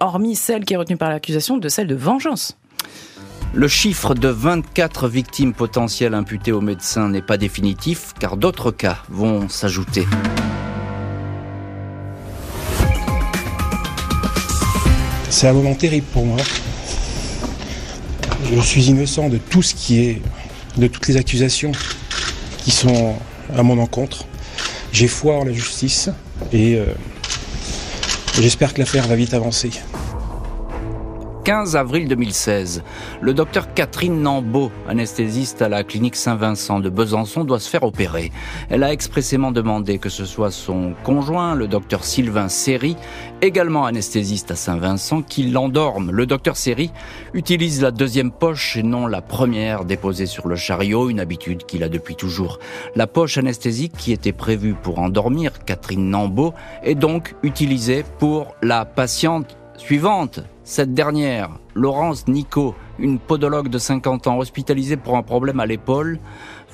[0.01, 2.57] hormis celle qui est retenue par l'accusation, de celle de vengeance.
[3.55, 8.98] Le chiffre de 24 victimes potentielles imputées aux médecins n'est pas définitif car d'autres cas
[9.09, 10.07] vont s'ajouter.
[15.40, 16.40] C'est un moment terrible pour moi.
[18.53, 20.22] Je suis innocent de tout ce qui est,
[20.77, 21.70] de toutes les accusations
[22.64, 23.14] qui sont
[23.57, 24.24] à mon encontre.
[24.90, 26.11] J'ai foi en la justice
[26.53, 26.87] et euh,
[28.40, 29.70] j'espère que l'affaire va vite avancer.
[31.48, 32.82] 15 avril 2016.
[33.22, 38.32] Le docteur Catherine Nambeau, anesthésiste à la clinique Saint-Vincent de Besançon, doit se faire opérer.
[38.68, 42.96] Elle a expressément demandé que ce soit son conjoint, le docteur Sylvain Serry,
[43.40, 46.11] également anesthésiste à Saint-Vincent, qui l'endorme.
[46.11, 46.90] Le docteur Serry
[47.32, 51.82] utilise la deuxième poche et non la première déposée sur le chariot, une habitude qu'il
[51.82, 52.58] a depuis toujours.
[52.94, 58.84] La poche anesthésique qui était prévue pour endormir Catherine Nambeau est donc utilisée pour la
[58.84, 65.61] patiente suivante, cette dernière, Laurence Nico, une podologue de 50 ans hospitalisée pour un problème
[65.61, 66.18] à l'épaule,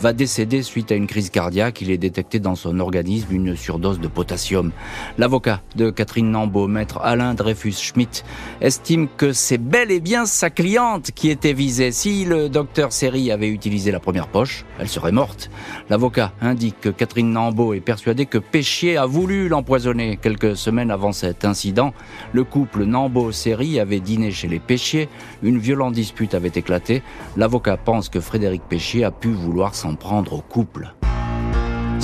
[0.00, 1.80] va décéder suite à une crise cardiaque.
[1.80, 4.72] Il est détecté dans son organisme une surdose de potassium.
[5.18, 8.24] L'avocat de Catherine Nambeau, maître Alain Dreyfus-Schmidt,
[8.60, 11.92] estime que c'est bel et bien sa cliente qui était visée.
[11.92, 15.50] Si le docteur Seri avait utilisé la première poche, elle serait morte.
[15.90, 20.18] L'avocat indique que Catherine Nambeau est persuadée que Péchier a voulu l'empoisonner.
[20.20, 21.94] Quelques semaines avant cet incident,
[22.32, 25.08] le couple Nambeau-Seri avait dîné chez les Péchiers.
[25.42, 27.02] Une violente dispute avait éclaté.
[27.36, 30.94] L'avocat pense que Frédéric Péchier a pu vouloir s'en prendre au couple.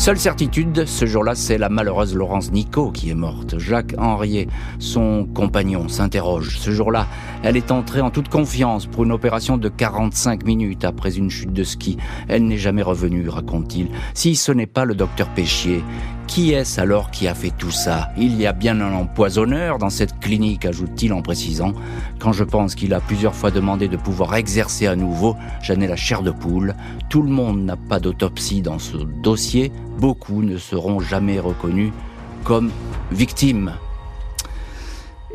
[0.00, 3.58] Seule certitude, ce jour-là, c'est la malheureuse Laurence Nico qui est morte.
[3.58, 6.56] Jacques Henriet, son compagnon, s'interroge.
[6.58, 7.06] Ce jour-là,
[7.42, 11.52] elle est entrée en toute confiance pour une opération de 45 minutes après une chute
[11.52, 11.98] de ski.
[12.28, 13.90] Elle n'est jamais revenue, raconte-t-il.
[14.14, 15.84] Si ce n'est pas le docteur Péchier,
[16.26, 18.08] qui est-ce alors qui a fait tout ça?
[18.16, 21.72] Il y a bien un empoisonneur dans cette clinique, ajoute-t-il en précisant.
[22.20, 25.86] Quand je pense qu'il a plusieurs fois demandé de pouvoir exercer à nouveau, j'en ai
[25.86, 26.74] la chair de poule.
[27.10, 29.72] Tout le monde n'a pas d'autopsie dans ce dossier.
[30.00, 31.92] Beaucoup ne seront jamais reconnus
[32.42, 32.70] comme
[33.12, 33.74] victimes.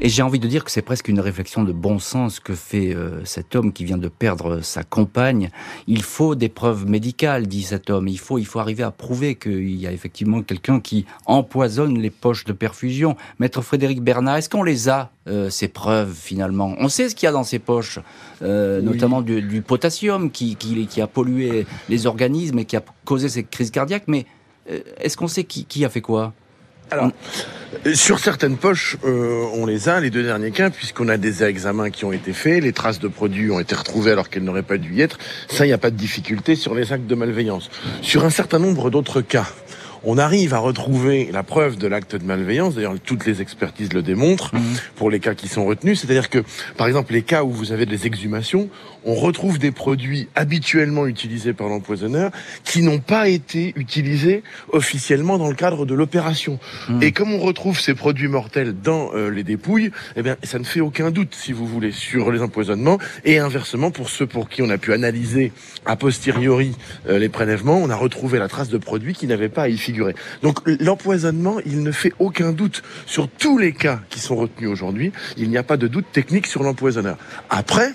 [0.01, 2.93] Et j'ai envie de dire que c'est presque une réflexion de bon sens que fait
[2.93, 5.51] euh, cet homme qui vient de perdre sa compagne.
[5.87, 8.07] Il faut des preuves médicales, dit cet homme.
[8.07, 12.09] Il faut, il faut arriver à prouver qu'il y a effectivement quelqu'un qui empoisonne les
[12.09, 13.15] poches de perfusion.
[13.39, 16.75] Maître Frédéric Bernard, est-ce qu'on les a, euh, ces preuves finalement?
[16.79, 17.99] On sait ce qu'il y a dans ces poches,
[18.41, 23.29] euh, notamment du, potassium qui, qui, qui, a pollué les organismes et qui a causé
[23.29, 24.25] ces crises cardiaques, mais
[24.67, 26.33] est-ce qu'on sait qui, qui a fait quoi
[26.91, 27.09] alors,
[27.95, 31.89] sur certaines poches, euh, on les a, les deux derniers cas, puisqu'on a des examens
[31.89, 34.77] qui ont été faits, les traces de produits ont été retrouvées alors qu'elles n'auraient pas
[34.77, 35.17] dû y être.
[35.49, 37.71] Ça, il n'y a pas de difficulté sur les actes de malveillance.
[38.01, 39.47] Sur un certain nombre d'autres cas,
[40.03, 42.75] on arrive à retrouver la preuve de l'acte de malveillance.
[42.75, 44.61] D'ailleurs, toutes les expertises le démontrent mhm.
[44.95, 45.99] pour les cas qui sont retenus.
[45.99, 46.43] C'est-à-dire que,
[46.77, 48.69] par exemple, les cas où vous avez des exhumations,
[49.05, 52.31] on retrouve des produits habituellement utilisés par l'empoisonneur
[52.63, 56.59] qui n'ont pas été utilisés officiellement dans le cadre de l'opération.
[56.89, 57.03] Mhm.
[57.03, 60.63] Et comme on retrouve ces produits mortels dans euh, les dépouilles, eh bien, ça ne
[60.63, 62.99] fait aucun doute, si vous voulez, sur les empoisonnements.
[63.23, 65.51] Et inversement, pour ceux pour qui on a pu analyser
[65.85, 66.75] a posteriori
[67.07, 69.77] euh, les prélèvements, on a retrouvé la trace de produits qui n'avaient pas à y
[69.77, 69.95] figurer
[70.41, 75.11] donc l'empoisonnement, il ne fait aucun doute sur tous les cas qui sont retenus aujourd'hui.
[75.37, 77.17] Il n'y a pas de doute technique sur l'empoisonneur.
[77.49, 77.93] Après,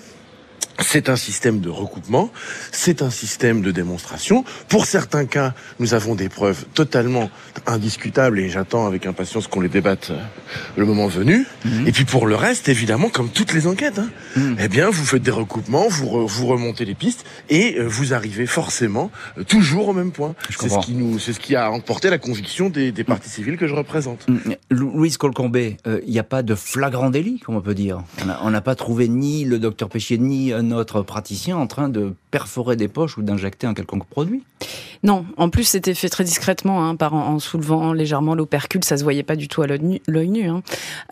[0.83, 2.31] c'est un système de recoupement,
[2.71, 4.43] c'est un système de démonstration.
[4.67, 7.29] Pour certains cas, nous avons des preuves totalement
[7.67, 10.19] indiscutables et j'attends avec impatience qu'on les débatte euh,
[10.77, 11.45] le moment venu.
[11.65, 11.87] Mhm.
[11.87, 14.57] Et puis pour le reste, évidemment, comme toutes les enquêtes, hein, mhm.
[14.59, 18.45] eh bien, vous faites des recoupements, vous, vous remontez les pistes et euh, vous arrivez
[18.45, 20.35] forcément euh, toujours au même point.
[20.49, 23.57] C'est ce qui nous, c'est ce qui a emporté la conviction des, des parties civiles
[23.57, 24.27] que je représente.
[24.27, 24.55] Mhm.
[24.69, 28.03] Louise Colcombé, il n'y a pas de flagrant délit, comme on peut dire.
[28.41, 32.75] On n'a pas trouvé ni le docteur Péchier ni notre praticien en train de perforer
[32.75, 34.43] des poches ou d'injecter un quelconque produit.
[35.03, 39.03] Non, en plus c'était fait très discrètement, hein, par en, soulevant légèrement l'opercule, ça se
[39.03, 40.47] voyait pas du tout à l'œil nu.
[40.47, 40.61] Hein.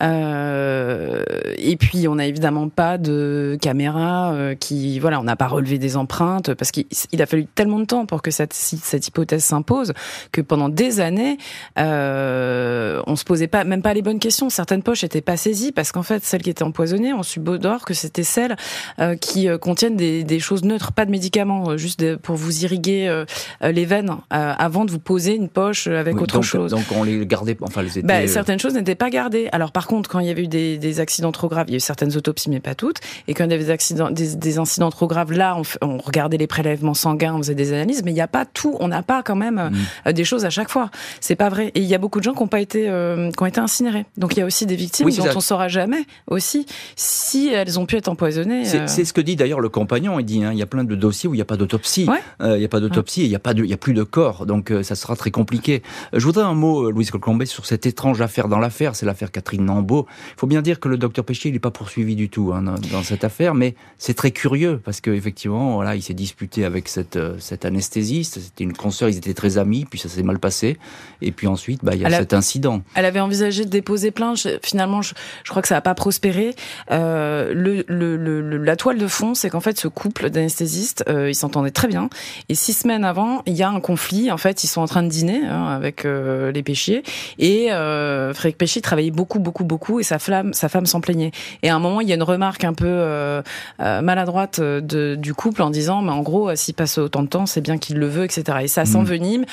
[0.00, 1.24] Euh,
[1.58, 5.78] et puis on n'a évidemment pas de caméra euh, qui, voilà, on n'a pas relevé
[5.78, 6.86] des empreintes parce qu'il
[7.20, 9.92] a fallu tellement de temps pour que cette, cette hypothèse s'impose
[10.32, 11.38] que pendant des années
[11.78, 14.50] euh, on se posait pas même pas les bonnes questions.
[14.50, 17.94] Certaines poches étaient pas saisies parce qu'en fait celles qui étaient empoisonnées, on subodore que
[17.94, 18.56] c'était celles
[19.00, 23.24] euh, qui contiennent des, des, choses neutres, pas de médicaments, juste pour vous irriguer
[23.60, 26.72] les les veines euh, avant de vous poser une poche avec autre chose.
[26.72, 29.48] Donc on les gardait, enfin les bah, certaines choses n'étaient pas gardées.
[29.52, 31.76] Alors par contre, quand il y avait eu des, accidents trop graves, il y a
[31.78, 32.98] eu certaines autopsies, mais pas toutes.
[33.26, 36.46] Et quand il y avait des accidents, des, incidents trop graves, là, on, regardait les
[36.46, 38.76] prélèvements sanguins, on faisait des analyses, mais il n'y a pas tout.
[38.80, 39.72] On n'a pas quand même mm.
[40.08, 40.90] euh, des choses à chaque fois.
[41.20, 41.68] C'est pas vrai.
[41.74, 43.60] Et il y a beaucoup de gens qui n'ont pas été, euh, qui ont été
[43.60, 44.04] incinérés.
[44.18, 47.86] Donc il y a aussi des victimes dont on saura jamais aussi si elles ont
[47.86, 48.64] pu être empoisonnées.
[48.64, 50.18] C'est ce que dit d'ailleurs le compagnon.
[50.20, 52.08] Il dit, hein, il y a plein de dossiers où il n'y a pas d'autopsie.
[52.40, 54.02] Il n'y a pas d'autopsie, il n'y a pas de il y a plus de
[54.02, 55.82] corps, donc euh, ça sera très compliqué.
[56.12, 59.06] Euh, je voudrais un mot, euh, Louise Colcombé, sur cette étrange affaire dans l'affaire, c'est
[59.06, 60.06] l'affaire Catherine Nambeau.
[60.36, 62.62] Il faut bien dire que le docteur Péchier, il n'est pas poursuivi du tout hein,
[62.62, 67.18] dans, cette affaire, mais c'est très curieux parce qu'effectivement, voilà, il s'est disputé avec cette,
[67.38, 70.78] cette anesthésiste, c'était une consoeur, ils étaient très amis, puis ça s'est mal passé,
[71.22, 72.82] et puis ensuite, bah, il y a cet incident.
[72.94, 75.14] Elle avait envisagé de déposer plainte, finalement, je,
[75.48, 76.54] crois que ça n'a pas prospéré.
[76.90, 81.88] le, le, la toile de fond, c'est qu'en fait, ce couple d'anesthésistes, ils s'entendaient très
[81.88, 82.08] bien,
[82.48, 84.30] et six semaines avant, il y a un conflit.
[84.30, 87.02] En fait, ils sont en train de dîner hein, avec euh, les Péchiers
[87.38, 91.32] et euh, Frédéric Péchier travaillait beaucoup, beaucoup, beaucoup et sa femme, sa femme s'en plaignait.
[91.62, 93.42] Et à un moment, il y a une remarque un peu euh,
[93.80, 97.46] euh maladroite de, du couple en disant, mais en gros, s'il passe autant de temps,
[97.46, 98.58] c'est bien qu'il le veut, etc.
[98.62, 98.86] Et ça mmh.
[98.86, 99.44] s'envenime.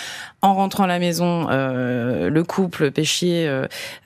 [0.42, 3.52] En rentrant à la maison, le couple Péchier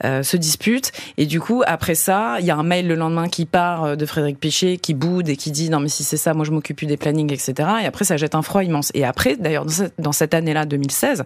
[0.02, 3.44] se dispute et du coup, après ça, il y a un mail le lendemain qui
[3.44, 6.44] part de Frédéric Péchier qui boude et qui dit, non mais si c'est ça, moi
[6.44, 7.68] je m'occupe plus des plannings, etc.
[7.82, 8.90] Et après, ça jette un froid immense.
[8.94, 11.24] Et après, d'ailleurs, dans cette, dans cette année-là, 2016,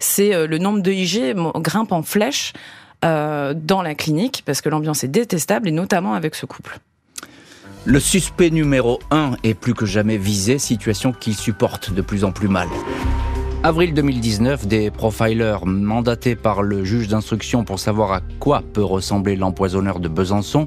[0.00, 2.52] c'est euh, le nombre de IG grimpe en flèche
[3.04, 6.80] euh, dans la clinique parce que l'ambiance est détestable et notamment avec ce couple.
[7.84, 12.32] Le suspect numéro 1 est plus que jamais visé, situation qu'il supporte de plus en
[12.32, 12.66] plus mal.
[13.62, 19.36] Avril 2019, des profilers mandatés par le juge d'instruction pour savoir à quoi peut ressembler
[19.36, 20.66] l'empoisonneur de Besançon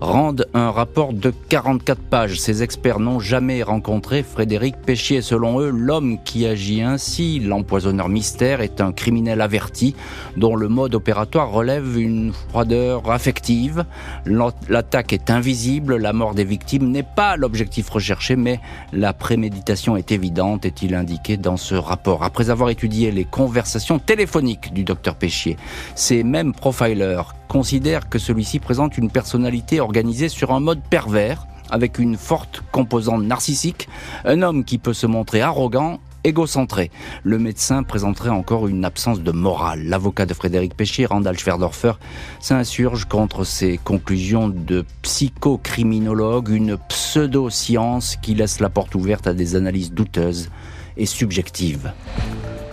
[0.00, 2.40] rendent un rapport de 44 pages.
[2.40, 5.22] Ces experts n'ont jamais rencontré Frédéric Péchier.
[5.22, 9.94] Selon eux, l'homme qui agit ainsi, l'empoisonneur mystère, est un criminel averti
[10.36, 13.84] dont le mode opératoire relève une froideur affective.
[14.26, 18.60] L'attaque est invisible, la mort des victimes n'est pas l'objectif recherché, mais
[18.92, 22.24] la préméditation est évidente, est-il indiqué dans ce rapport.
[22.24, 25.56] Après avoir étudié les conversations téléphoniques du docteur Péchier,
[25.94, 31.98] ces mêmes profilers considèrent que celui-ci présente une personnalité organisée sur un mode pervers, avec
[31.98, 33.88] une forte composante narcissique,
[34.24, 36.90] un homme qui peut se montrer arrogant égocentré.
[37.22, 39.84] Le médecin présenterait encore une absence de morale.
[39.84, 41.92] L'avocat de Frédéric Péchier, Randall Schwerdorfer,
[42.40, 49.56] s'insurge contre ces conclusions de psychocriminologue, une pseudo-science qui laisse la porte ouverte à des
[49.56, 50.50] analyses douteuses
[50.96, 51.92] et subjectives.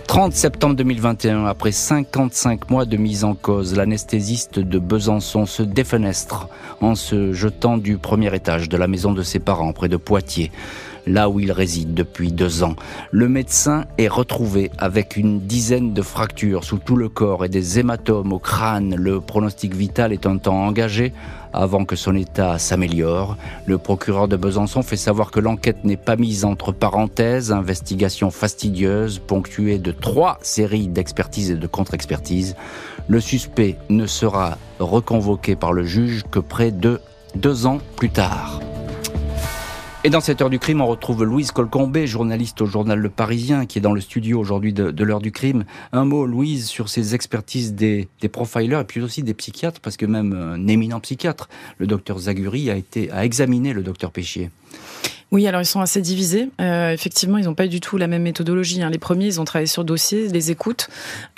[0.06, 6.48] 30 septembre 2021, après 55 mois de mise en cause, l'anesthésiste de Besançon se défenestre
[6.80, 10.52] en se jetant du premier étage de la maison de ses parents près de Poitiers
[11.06, 12.74] là où il réside depuis deux ans.
[13.10, 17.78] Le médecin est retrouvé avec une dizaine de fractures sous tout le corps et des
[17.78, 18.94] hématomes au crâne.
[18.96, 21.12] Le pronostic vital est un temps engagé
[21.52, 23.36] avant que son état s'améliore.
[23.64, 29.18] Le procureur de Besançon fait savoir que l'enquête n'est pas mise entre parenthèses, investigation fastidieuse
[29.18, 32.56] ponctuée de trois séries d'expertise et de contre-expertise.
[33.08, 37.00] Le suspect ne sera reconvoqué par le juge que près de
[37.34, 38.60] deux ans plus tard.
[40.06, 43.66] Et dans cette heure du crime, on retrouve Louise Colcombé, journaliste au journal Le Parisien,
[43.66, 45.64] qui est dans le studio aujourd'hui de, l'heure du crime.
[45.90, 50.06] Un mot, Louise, sur ces expertises des, profilers et puis aussi des psychiatres, parce que
[50.06, 54.50] même un éminent psychiatre, le docteur Zaguri, a, été, a examiné le docteur Péchier.
[55.32, 56.50] Oui, alors ils sont assez divisés.
[56.60, 58.82] Euh, effectivement, ils n'ont pas du tout la même méthodologie.
[58.82, 58.90] Hein.
[58.90, 60.88] Les premiers, ils ont travaillé sur dossier, les écoutes,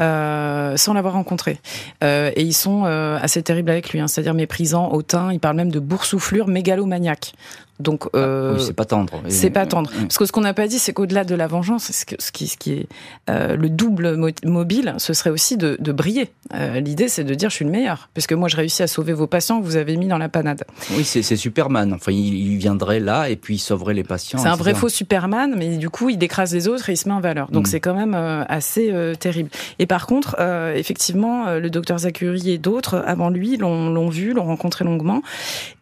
[0.03, 1.59] euh, sans l'avoir rencontré.
[2.05, 4.07] Euh, et ils sont euh, assez terribles avec lui, hein.
[4.07, 5.33] c'est-à-dire méprisants, hautains.
[5.33, 7.33] Ils parlent même de boursouflure mégalomaniaque.
[7.81, 9.23] Donc, ah, euh, c'est pas tendre.
[9.29, 9.91] C'est pas tendre.
[9.91, 12.57] Parce que ce qu'on n'a pas dit, c'est qu'au-delà de la vengeance, ce, qui, ce
[12.57, 12.88] qui est
[13.31, 16.31] euh, le double mobile, ce serait aussi de, de briller.
[16.55, 18.88] Euh, L'idée, c'est de dire je suis le meilleur, parce que moi, je réussis à
[18.88, 20.64] sauver vos patients que vous avez mis dans la panade.
[20.97, 21.93] Oui, c'est Superman.
[21.93, 24.41] Enfin, il, viendrait là et puis il sauverait les patients.
[24.41, 27.09] C'est un vrai faux Superman, mais du coup, il décrase les autres et il se
[27.09, 27.49] met en valeur.
[27.53, 27.71] Donc, mm.
[27.71, 29.51] c'est quand même euh, assez terrible.
[29.79, 30.37] Et par contre,
[30.75, 35.23] effectivement, le docteur Zachary et d'autres avant lui l'ont vu, l'ont rencontré longuement,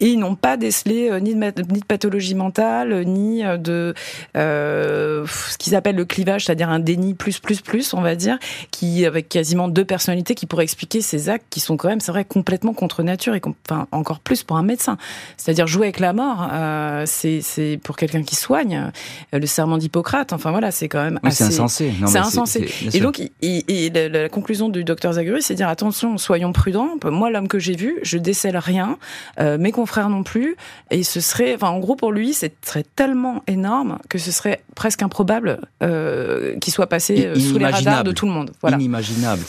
[0.01, 3.95] et ils n'ont pas décelé ni de, ni de pathologie mentale, ni euh, de
[4.37, 8.39] euh, ce qu'ils appellent le clivage, c'est-à-dire un déni plus plus plus, on va dire,
[8.71, 12.13] qui avec quasiment deux personnalités qui pourraient expliquer ces actes qui sont quand même, c'est
[12.13, 14.97] vrai, complètement contre nature et enfin encore plus pour un médecin.
[15.37, 18.91] C'est-à-dire jouer avec la mort, euh, c'est pour quelqu'un qui soigne
[19.33, 20.33] le serment d'Hippocrate.
[20.33, 21.45] Enfin voilà, c'est quand même assez.
[21.45, 21.93] C'est insensé.
[22.07, 22.69] C'est insensé.
[22.93, 26.97] Et donc, et, la, conclusion du docteur Zaguri, c'est dire attention, soyons prudents.
[27.05, 28.99] Moi, l'homme que j'ai vu, je décèle rien.
[29.39, 30.57] mes confrères non plus.
[30.91, 34.63] Et ce serait, enfin, en gros, pour lui, c'est serait tellement énorme que ce serait
[34.75, 38.53] presque improbable euh, qu'il soit passé euh, sous les radars de tout le monde.
[38.63, 38.79] Voilà.
[38.79, 39.43] Inimaginable.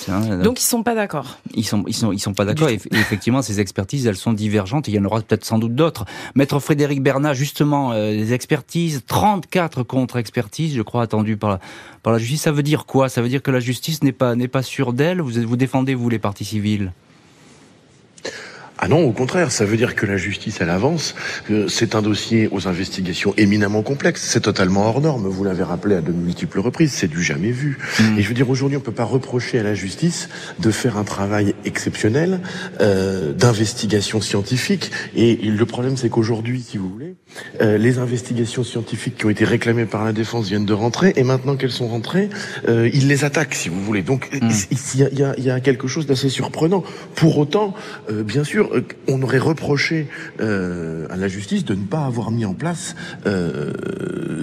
[0.43, 1.37] Donc ils sont pas d'accord.
[1.55, 2.67] Ils sont, ils sont, ils sont pas d'accord.
[2.67, 4.89] Et effectivement, ces expertises, elles sont divergentes.
[4.89, 6.03] Et il y en aura peut-être sans doute d'autres.
[6.35, 11.59] Maître Frédéric Bernat, justement, euh, les expertises, 34 contre-expertises, je crois, attendues par la,
[12.03, 12.41] par la justice.
[12.41, 13.07] Ça veut dire quoi?
[13.07, 15.21] Ça veut dire que la justice n'est pas, n'est pas sûre d'elle?
[15.21, 16.91] Vous, vous défendez vous les parties civiles?
[18.79, 21.15] Ah non, au contraire, ça veut dire que la justice, elle avance.
[21.67, 24.21] C'est un dossier aux investigations éminemment complexes.
[24.23, 25.27] C'est totalement hors norme.
[25.27, 26.93] Vous l'avez rappelé à de multiples reprises.
[26.93, 27.79] C'est du jamais vu.
[27.99, 28.19] Mm.
[28.19, 31.03] Et je veux dire, aujourd'hui, on peut pas reprocher à la justice de faire un
[31.03, 32.41] travail exceptionnel
[32.79, 34.91] euh, d'investigation scientifique.
[35.15, 37.15] Et, le problème, c'est qu'aujourd'hui, si vous voulez,
[37.61, 41.13] euh, les investigations scientifiques qui ont été réclamées par la défense viennent de rentrer.
[41.15, 42.29] Et maintenant qu'elles sont rentrées,
[42.67, 44.03] euh, ils les attaquent, si vous voulez.
[44.03, 44.49] Donc, mm.
[44.71, 46.83] il y, a, y, a, quelque chose d'assez surprenant.
[47.15, 47.73] Pour autant,
[48.11, 48.66] euh, bien sûr, euh,
[49.07, 50.07] on aurait reproché
[50.39, 53.73] euh, à la justice de ne pas avoir mis en place euh,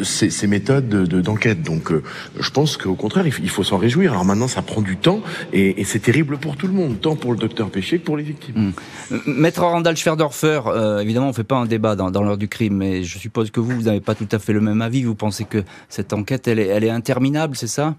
[0.02, 1.62] ces, méthodes d'enquête.
[1.62, 1.92] Donc,
[2.38, 4.12] je pense qu'au contraire, il faut s'en réjouir.
[4.12, 7.32] Alors maintenant, ça prend du temps et, c'est terrible pour tout le monde, tant pour
[7.32, 8.72] le docteur Péché que pour les victimes.
[9.10, 9.16] Hmm.
[9.26, 10.60] Maître Randall Schwerdorfer,
[11.00, 13.60] évidemment, on ne fait pas un débat dans, l'heure du crime, mais je suppose que
[13.60, 15.02] vous, vous n'avez pas tout à fait le même avis.
[15.02, 17.94] Vous pensez que cette enquête, elle est, elle est interminable, c'est ça?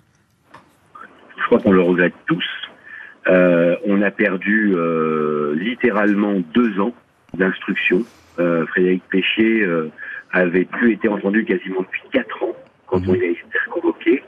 [1.37, 2.43] Je crois qu'on le regrette tous.
[3.27, 6.93] Euh, on a perdu euh, littéralement deux ans
[7.33, 8.03] d'instruction.
[8.39, 9.65] Euh, Frédéric Péchier
[10.31, 12.55] avait plus été entendu quasiment depuis quatre ans
[12.87, 13.21] quand on mhm.
[13.21, 14.23] a été convoqué.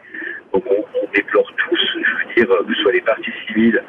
[0.53, 0.83] Donc on,
[1.13, 3.81] déplore tous, je veux dire, que ce soit les parties civiles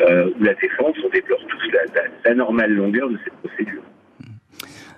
[0.00, 3.82] ou la défense, on déplore tous la, la, normale longueur de cette procédure.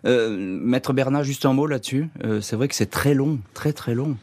[0.04, 2.06] Maître Bernard, juste un mot là-dessus.
[2.40, 4.16] c'est vrai que c'est très long, très très long.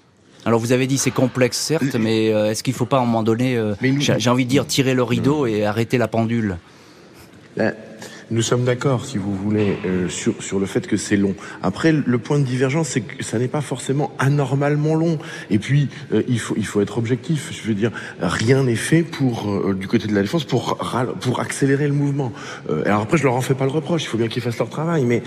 [0.46, 3.02] Alors vous avez dit c'est complexe certes, mais euh, est-ce qu'il ne faut pas à
[3.02, 6.58] un moment donné, euh, j'ai envie de dire, tirer le rideau et arrêter la pendule?
[7.58, 7.74] Ben,
[8.32, 11.34] Nous sommes d'accord, si vous voulez, euh, sur, sur le fait que c'est long.
[11.64, 15.18] Après, le point de divergence, c'est que ça n'est pas forcément anormalement long.
[15.50, 17.50] Et puis, euh, il, faut, il faut être objectif.
[17.52, 20.78] Je veux dire, rien n'est fait pour euh, du côté de la défense pour,
[21.22, 22.32] pour accélérer le mouvement.
[22.86, 24.04] alors après, je leur en fais pas le reproche.
[24.04, 25.06] Il faut bien qu'ils fassent leur travail.
[25.06, 25.24] Mais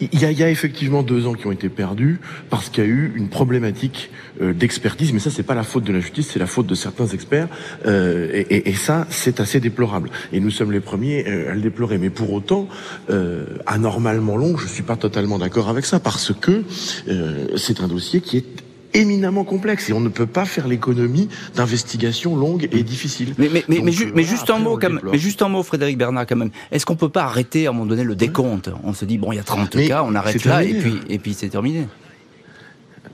[0.00, 2.86] il y a, y a effectivement deux ans qui ont été perdus parce qu'il y
[2.86, 5.12] a eu une problématique d'expertise.
[5.12, 7.48] Mais ça, c'est pas la faute de la justice, c'est la faute de certains experts.
[7.86, 10.10] Et, et, et, ça, c'est assez déplorable.
[10.32, 11.98] Et nous sommes les premiers à le déplorer.
[11.98, 12.68] Mais pour autant, temps
[13.10, 14.56] euh, anormalement long.
[14.56, 16.64] Je ne suis pas totalement d'accord avec ça parce que
[17.08, 18.46] euh, c'est un dossier qui est
[18.94, 23.34] éminemment complexe et on ne peut pas faire l'économie d'investigations longues et difficiles.
[23.36, 24.78] Mais, mais, mais, mais, juste un mot,
[25.12, 26.50] mais juste un mot, Frédéric Bernard, quand même.
[26.72, 28.70] Est-ce qu'on peut pas arrêter à un moment donné le décompte?
[28.84, 31.18] On se dit bon, il y a 30 cas, on arrête là et puis et
[31.18, 31.86] puis c'est terminé.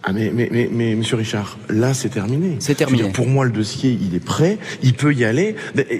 [0.04, 2.56] Ah mais, mais, mais, mais Monsieur Richard, là c'est terminé.
[2.58, 3.10] C'est terminé.
[3.10, 5.54] pour moi le dossier il est prêt, il peut y aller,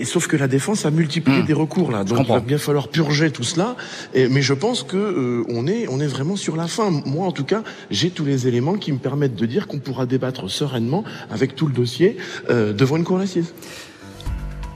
[0.05, 1.47] sauf que la défense a multiplié hmm.
[1.47, 3.77] des recours là, donc il va bien falloir purger tout cela.
[4.13, 6.91] Et, mais je pense que euh, on est on est vraiment sur la fin.
[7.07, 10.05] Moi en tout cas, j'ai tous les éléments qui me permettent de dire qu'on pourra
[10.07, 12.17] débattre sereinement avec tout le dossier
[12.51, 13.55] euh, devant une cour d'assises.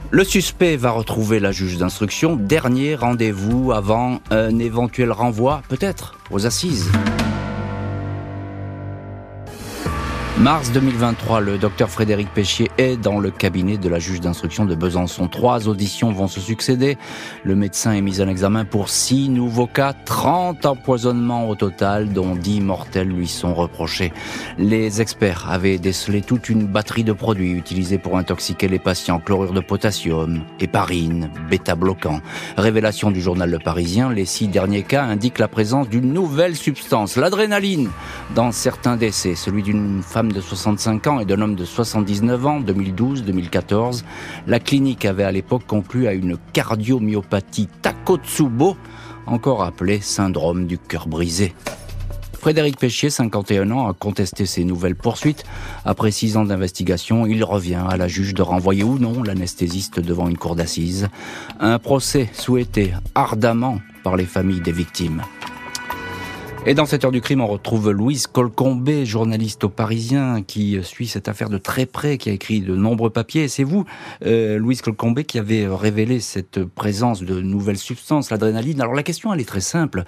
[0.09, 2.37] Le suspect va retrouver la juge d'instruction.
[2.37, 6.89] Dernier rendez-vous avant un éventuel renvoi, peut-être, aux assises.
[10.39, 14.75] Mars 2023, le docteur Frédéric Péchier est dans le cabinet de la juge d'instruction de
[14.75, 15.27] Besançon.
[15.27, 16.99] Trois auditions vont se succéder.
[17.43, 22.35] Le médecin est mis en examen pour six nouveaux cas, 30 empoisonnements au total, dont
[22.35, 24.13] 10 mortels lui sont reprochés.
[24.59, 29.19] Les experts avaient décelé toute une batterie de produits utilisés pour intoxiquer les patients.
[29.19, 32.21] Chlorure de potassium, héparine, bêta-bloquant.
[32.57, 37.15] Révélation du journal Le Parisien, les six derniers cas indiquent la présence d'une nouvelle substance,
[37.15, 37.89] l'adrénaline,
[38.35, 39.33] dans certains décès.
[39.33, 44.03] Celui d'une femme de 65 ans et d'un homme de 79 ans, 2012-2014.
[44.47, 48.77] La clinique avait à l'époque conclu à une cardiomyopathie Takotsubo,
[49.25, 51.53] encore appelée syndrome du cœur brisé.
[52.39, 55.43] Frédéric Péchier, 51 ans, a contesté ces nouvelles poursuites.
[55.85, 60.29] Après six ans d'investigation, il revient à la juge de renvoyer ou non l'anesthésiste devant
[60.29, 61.09] une cour d'assises.
[61.59, 65.23] Un procès souhaité ardemment par les familles des victimes.
[66.69, 71.07] Et dans cette heure du crime, on retrouve Louise Colcombé, journaliste au Parisien, qui suit
[71.07, 73.47] cette affaire de très près, qui a écrit de nombreux papiers.
[73.47, 73.85] C'est vous,
[74.25, 78.81] euh, Louise Colcombé, qui avez révélé cette présence de nouvelles substances, l'adrénaline.
[78.81, 80.03] Alors la question, elle est très simple.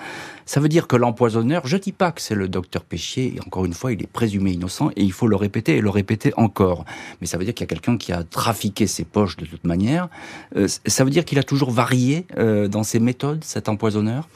[0.45, 3.63] Ça veut dire que l'empoisonneur, je dis pas que c'est le docteur Péchier, et encore
[3.63, 6.83] une fois, il est présumé innocent, et il faut le répéter et le répéter encore.
[7.21, 9.63] Mais ça veut dire qu'il y a quelqu'un qui a trafiqué ses poches de toute
[9.63, 10.09] manière.
[10.57, 14.27] Euh, ça veut dire qu'il a toujours varié euh, dans ses méthodes, cet empoisonneur?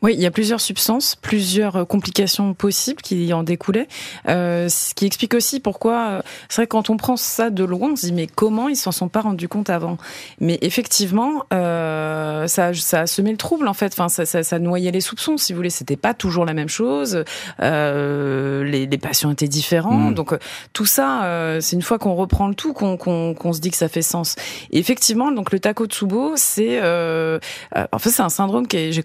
[0.00, 3.88] Oui, il y a plusieurs substances, plusieurs complications possibles qui en découlaient.
[4.28, 7.90] Euh, ce qui explique aussi pourquoi, euh, c'est vrai quand on prend ça de loin,
[7.92, 9.98] on se dit mais comment ils s'en sont pas rendus compte avant?
[10.40, 13.92] Mais effectivement, euh, ça, ça a semé le trouble en fait.
[13.92, 15.70] Enfin, ça, ça, ça noyait les soupçons, si vous voulez.
[15.70, 17.24] C'était pas toujours la même chose.
[17.60, 20.10] Euh, les, les, patients étaient différents.
[20.10, 20.14] Mm.
[20.14, 20.38] Donc
[20.72, 23.76] tout ça, euh, c'est une fois qu'on reprend le tout qu'on qu'on se dit que
[23.76, 24.36] ça fait sens.
[24.70, 27.38] Et effectivement, donc le Takotsubo, c'est euh,
[27.92, 29.02] en fait c'est un syndrome qui est, je,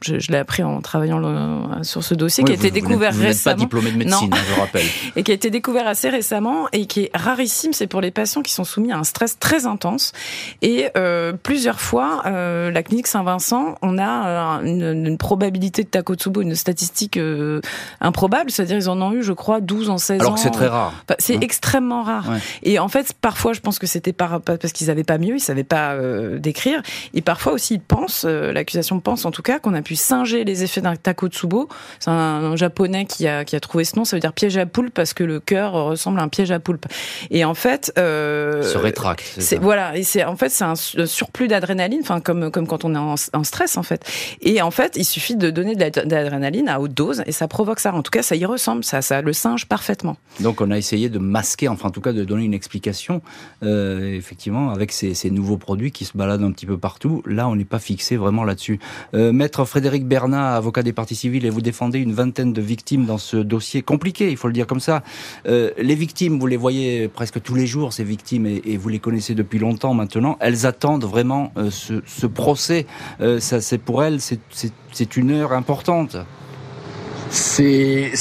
[0.00, 3.56] je l'ai appris en travaillant le, sur ce dossier qui a été découvert vous récemment.
[3.56, 4.86] pas diplômé de médecine, hein, je rappelle.
[5.16, 7.72] et qui a été découvert assez récemment et qui est rarissime.
[7.72, 10.12] C'est pour les patients qui sont soumis à un stress très intense.
[10.62, 15.88] Et euh, plusieurs fois, euh, la clinique Saint-Vincent, on a euh, une, une, probabilité de
[15.88, 17.60] Takotsubo, une statistique euh,
[18.00, 18.50] improbable.
[18.50, 20.24] C'est-à-dire ils en ont eu, je crois, 12 en 16 ans.
[20.24, 20.92] Alors que c'est très rare.
[21.18, 21.40] c'est hein.
[21.40, 22.28] extrêmement rare.
[22.28, 22.38] Ouais.
[22.62, 25.40] Et en fait, parfois, je pense que c'était par, parce qu'ils n'avaient pas mieux, ils
[25.40, 25.96] savaient pas
[26.38, 26.82] décrire.
[27.14, 30.62] Et parfois aussi, ils pensent, l'accusation pense en tout cas, qu'on a pu singer les
[30.62, 31.68] effets d'un Takotsubo
[32.00, 34.04] c'est un, japonais qui a, qui a trouvé ce nom.
[34.04, 36.60] Ça veut dire piège à poulpe parce que le cœur ressemble à un piège à
[36.60, 36.86] poulpe.
[37.30, 39.24] Et en fait, euh, se rétracte.
[39.38, 39.96] C'est voilà.
[39.96, 43.14] Et c'est en fait c'est un surplus d'adrénaline, enfin comme comme quand on est en,
[43.32, 44.04] en, stress en fait.
[44.40, 47.80] Et en fait, il suffit de donner de l'adrénaline à haute dose et ça provoque
[47.80, 47.94] ça.
[47.94, 48.84] En tout cas, ça y ressemble.
[48.84, 50.16] Ça, ça le singe parfaitement.
[50.40, 53.22] Donc on a essayé de masquer, enfin en tout cas de donner une explication,
[53.62, 57.22] euh, effectivement, avec ces, ces, nouveaux produits qui se baladent un petit peu partout.
[57.26, 58.78] Là, on n'est pas fixé vraiment là-dessus.
[59.14, 63.06] Euh, Maître Frédéric Bernat, avocat des parties civiles, et vous défendez une vingtaine de victimes
[63.06, 65.02] dans ce dossier compliqué, il faut le dire comme ça.
[65.46, 68.98] Euh, les victimes, vous les voyez presque tous les jours, ces victimes, et, vous les
[68.98, 70.36] connaissez depuis longtemps maintenant.
[70.40, 72.86] Elles attendent vraiment euh, ce, ce, procès.
[73.20, 76.16] Euh, ça, c'est pour elles, c'est une heure importante.
[77.30, 78.12] C'est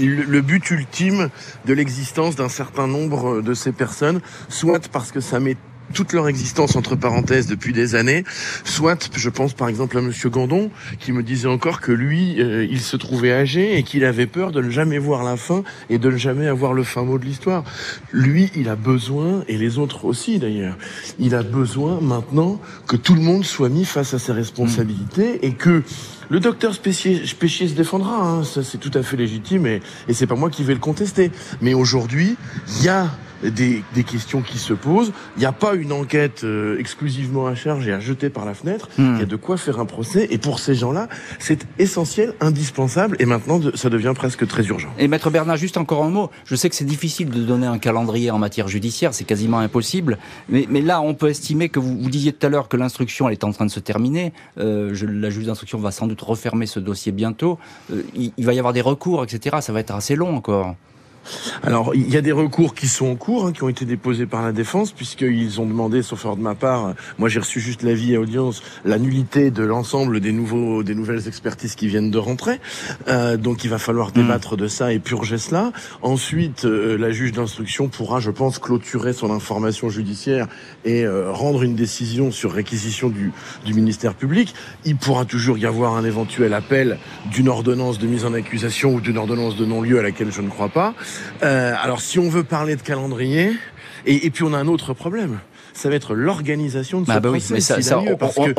[0.00, 1.28] le, le but ultime
[1.64, 5.56] de l'existence d'un certain nombre de ces personnes, soit parce que ça met
[5.92, 8.24] toute leur existence entre parenthèses depuis des années.
[8.64, 12.66] Soit, je pense par exemple à Monsieur Gandon, qui me disait encore que lui, euh,
[12.68, 15.98] il se trouvait âgé et qu'il avait peur de ne jamais voir la fin et
[15.98, 17.64] de ne jamais avoir le fin mot de l'histoire.
[18.12, 20.76] Lui, il a besoin, et les autres aussi d'ailleurs,
[21.18, 25.52] il a besoin maintenant que tout le monde soit mis face à ses responsabilités et
[25.52, 25.82] que
[26.28, 30.26] le docteur Péchier, se défendra, hein, ça c'est tout à fait légitime et, et c'est
[30.26, 31.30] pas moi qui vais le contester.
[31.60, 32.36] Mais aujourd'hui,
[32.78, 33.10] il y a
[33.42, 35.12] des, questions qui se posent.
[35.36, 38.54] Il n'y a pas une enquête euh, exclusivement à charge et à jeter par la
[38.54, 38.88] fenêtre.
[38.98, 39.14] Hmm.
[39.14, 40.26] Il y a de quoi faire un procès.
[40.30, 43.16] Et pour ces gens-là, c'est essentiel, indispensable.
[43.18, 44.88] Et maintenant, ça devient presque très urgent.
[44.98, 46.30] Et maître Bernard, juste encore un mot.
[46.44, 49.14] Je sais que c'est difficile de donner un calendrier en matière judiciaire.
[49.14, 50.18] C'est quasiment impossible.
[50.48, 53.28] Mais, mais, là, on peut estimer que vous, vous disiez tout à l'heure que l'instruction,
[53.28, 54.32] elle est en train de se terminer.
[54.58, 57.58] Euh, je, la juge d'instruction va sans doute refermer ce dossier bientôt.
[57.92, 59.56] Euh, il, il va y avoir des recours, etc.
[59.60, 60.74] Ça va être assez long encore.
[61.62, 64.26] Alors, il y a des recours qui sont en cours, hein, qui ont été déposés
[64.26, 67.82] par la défense, puisqu'ils ont demandé, sauf erreur de ma part, moi j'ai reçu juste
[67.82, 72.18] l'avis et audience, la nullité de l'ensemble des nouveaux, des nouvelles expertises qui viennent de
[72.18, 72.60] rentrer.
[73.08, 74.12] Euh, donc, il va falloir hmm.
[74.12, 75.72] débattre de ça et purger cela.
[76.02, 80.48] Ensuite, euh, la juge d'instruction pourra, je pense, clôturer son information judiciaire
[80.84, 83.32] et euh, rendre une décision sur réquisition du,
[83.64, 84.54] du ministère public.
[84.84, 86.98] Il pourra toujours y avoir un éventuel appel
[87.30, 90.48] d'une ordonnance de mise en accusation ou d'une ordonnance de non-lieu à laquelle je ne
[90.48, 90.94] crois pas.
[91.42, 93.52] Euh, alors si on veut parler de calendrier,
[94.06, 95.38] et, et puis on a un autre problème
[95.74, 97.30] ça va être l'organisation de ce bah bah.
[97.30, 98.02] Oui, mais ça, ça on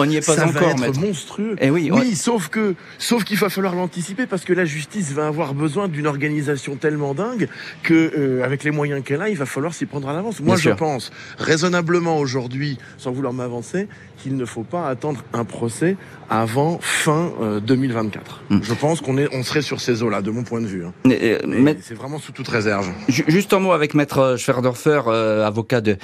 [0.06, 0.76] n'y est pas ça encore.
[0.78, 1.56] Va être monstrueux.
[1.60, 5.12] Et eh oui, oui, sauf que, sauf qu'il va falloir l'anticiper parce que la justice
[5.12, 7.48] va avoir besoin d'une organisation tellement dingue
[7.84, 10.40] que, euh, avec les moyens qu'elle a, il va falloir s'y prendre à l'avance.
[10.40, 13.88] Moi, je pense raisonnablement aujourd'hui, sans vouloir m'avancer,
[14.24, 15.98] qu'il ne faut pas attendre un procès
[16.30, 18.44] avant fin 2024.
[18.52, 18.64] Euh, hmm.
[18.64, 20.86] Je pense qu'on est, on serait sur ces eaux-là, de mon point de vue.
[20.86, 20.94] Hein.
[21.06, 22.90] Mais, c'est vraiment sous toute réserve.
[23.10, 25.98] Juste un mot avec Maître Schwerdorfer, euh, avocat de,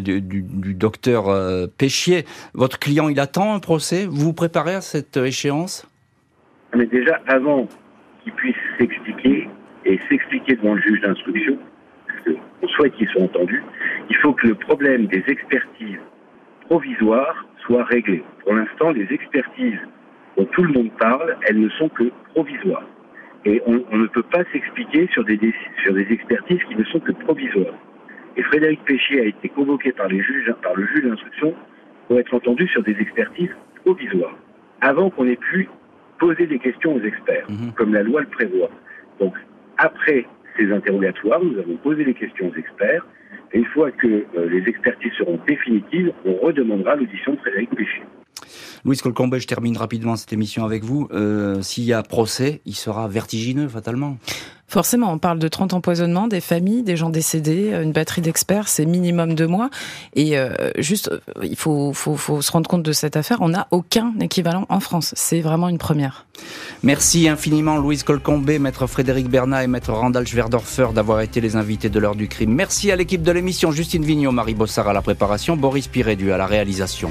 [0.00, 2.24] du du docteur euh, Péchier.
[2.52, 4.04] Votre client, il attend un procès?
[4.06, 5.86] Vous vous préparez à cette échéance?
[6.76, 7.66] Mais déjà, avant
[8.22, 9.48] qu'il puisse s'expliquer
[9.86, 11.56] et s'expliquer devant le juge d'instruction,
[12.06, 13.62] parce qu'on souhaite qu'il soit entendu,
[14.10, 15.98] il faut que le problème des expertises
[16.68, 18.22] provisoires soit réglé.
[18.42, 19.78] Pour l'instant, les expertises
[20.36, 22.86] dont tout le monde parle, elles ne sont que provisoires.
[23.44, 25.38] Et on, ne peut pas s'expliquer sur des,
[25.82, 27.74] sur des expertises qui ne sont que provisoires.
[28.36, 31.54] Et Frédéric Péchier a été convoqué par, les juges, par le juge d'instruction
[32.08, 33.54] pour être entendu sur des expertises
[33.84, 34.36] provisoires,
[34.80, 35.68] avant qu'on ait pu
[36.18, 37.72] poser des questions aux experts, mhm.
[37.72, 38.70] comme la loi le prévoit.
[39.20, 39.34] Donc,
[39.76, 40.26] après
[40.56, 43.06] ces interrogatoires, nous avons posé les questions aux experts,
[43.52, 48.02] et une fois que euh, les expertises seront définitives, on redemandera l'audition de Frédéric Péchier.
[48.84, 51.08] Louis Colcombet, je termine rapidement cette émission avec vous.
[51.12, 54.16] Euh, S'il y a procès, il sera vertigineux, fatalement.
[54.66, 58.86] Forcément, on parle de 30 empoisonnements, des familles, des gens décédés, une batterie d'experts, c'est
[58.86, 59.70] minimum deux mois.
[60.14, 63.50] Et euh, juste, euh, il faut, faut, faut, se rendre compte de cette affaire, on
[63.50, 65.12] n'a aucun équivalent en France.
[65.16, 66.26] C'est vraiment une première.
[66.82, 71.88] Merci infiniment Louise Colcombé, maître Frédéric Bernat et maître Randall Schwerdorfer d'avoir été les invités
[71.88, 72.52] de l'heure du crime.
[72.52, 76.36] Merci à l'équipe de l'émission, Justine Vignot, Marie Bossard à la préparation, Boris Pirédu à
[76.36, 77.10] la réalisation.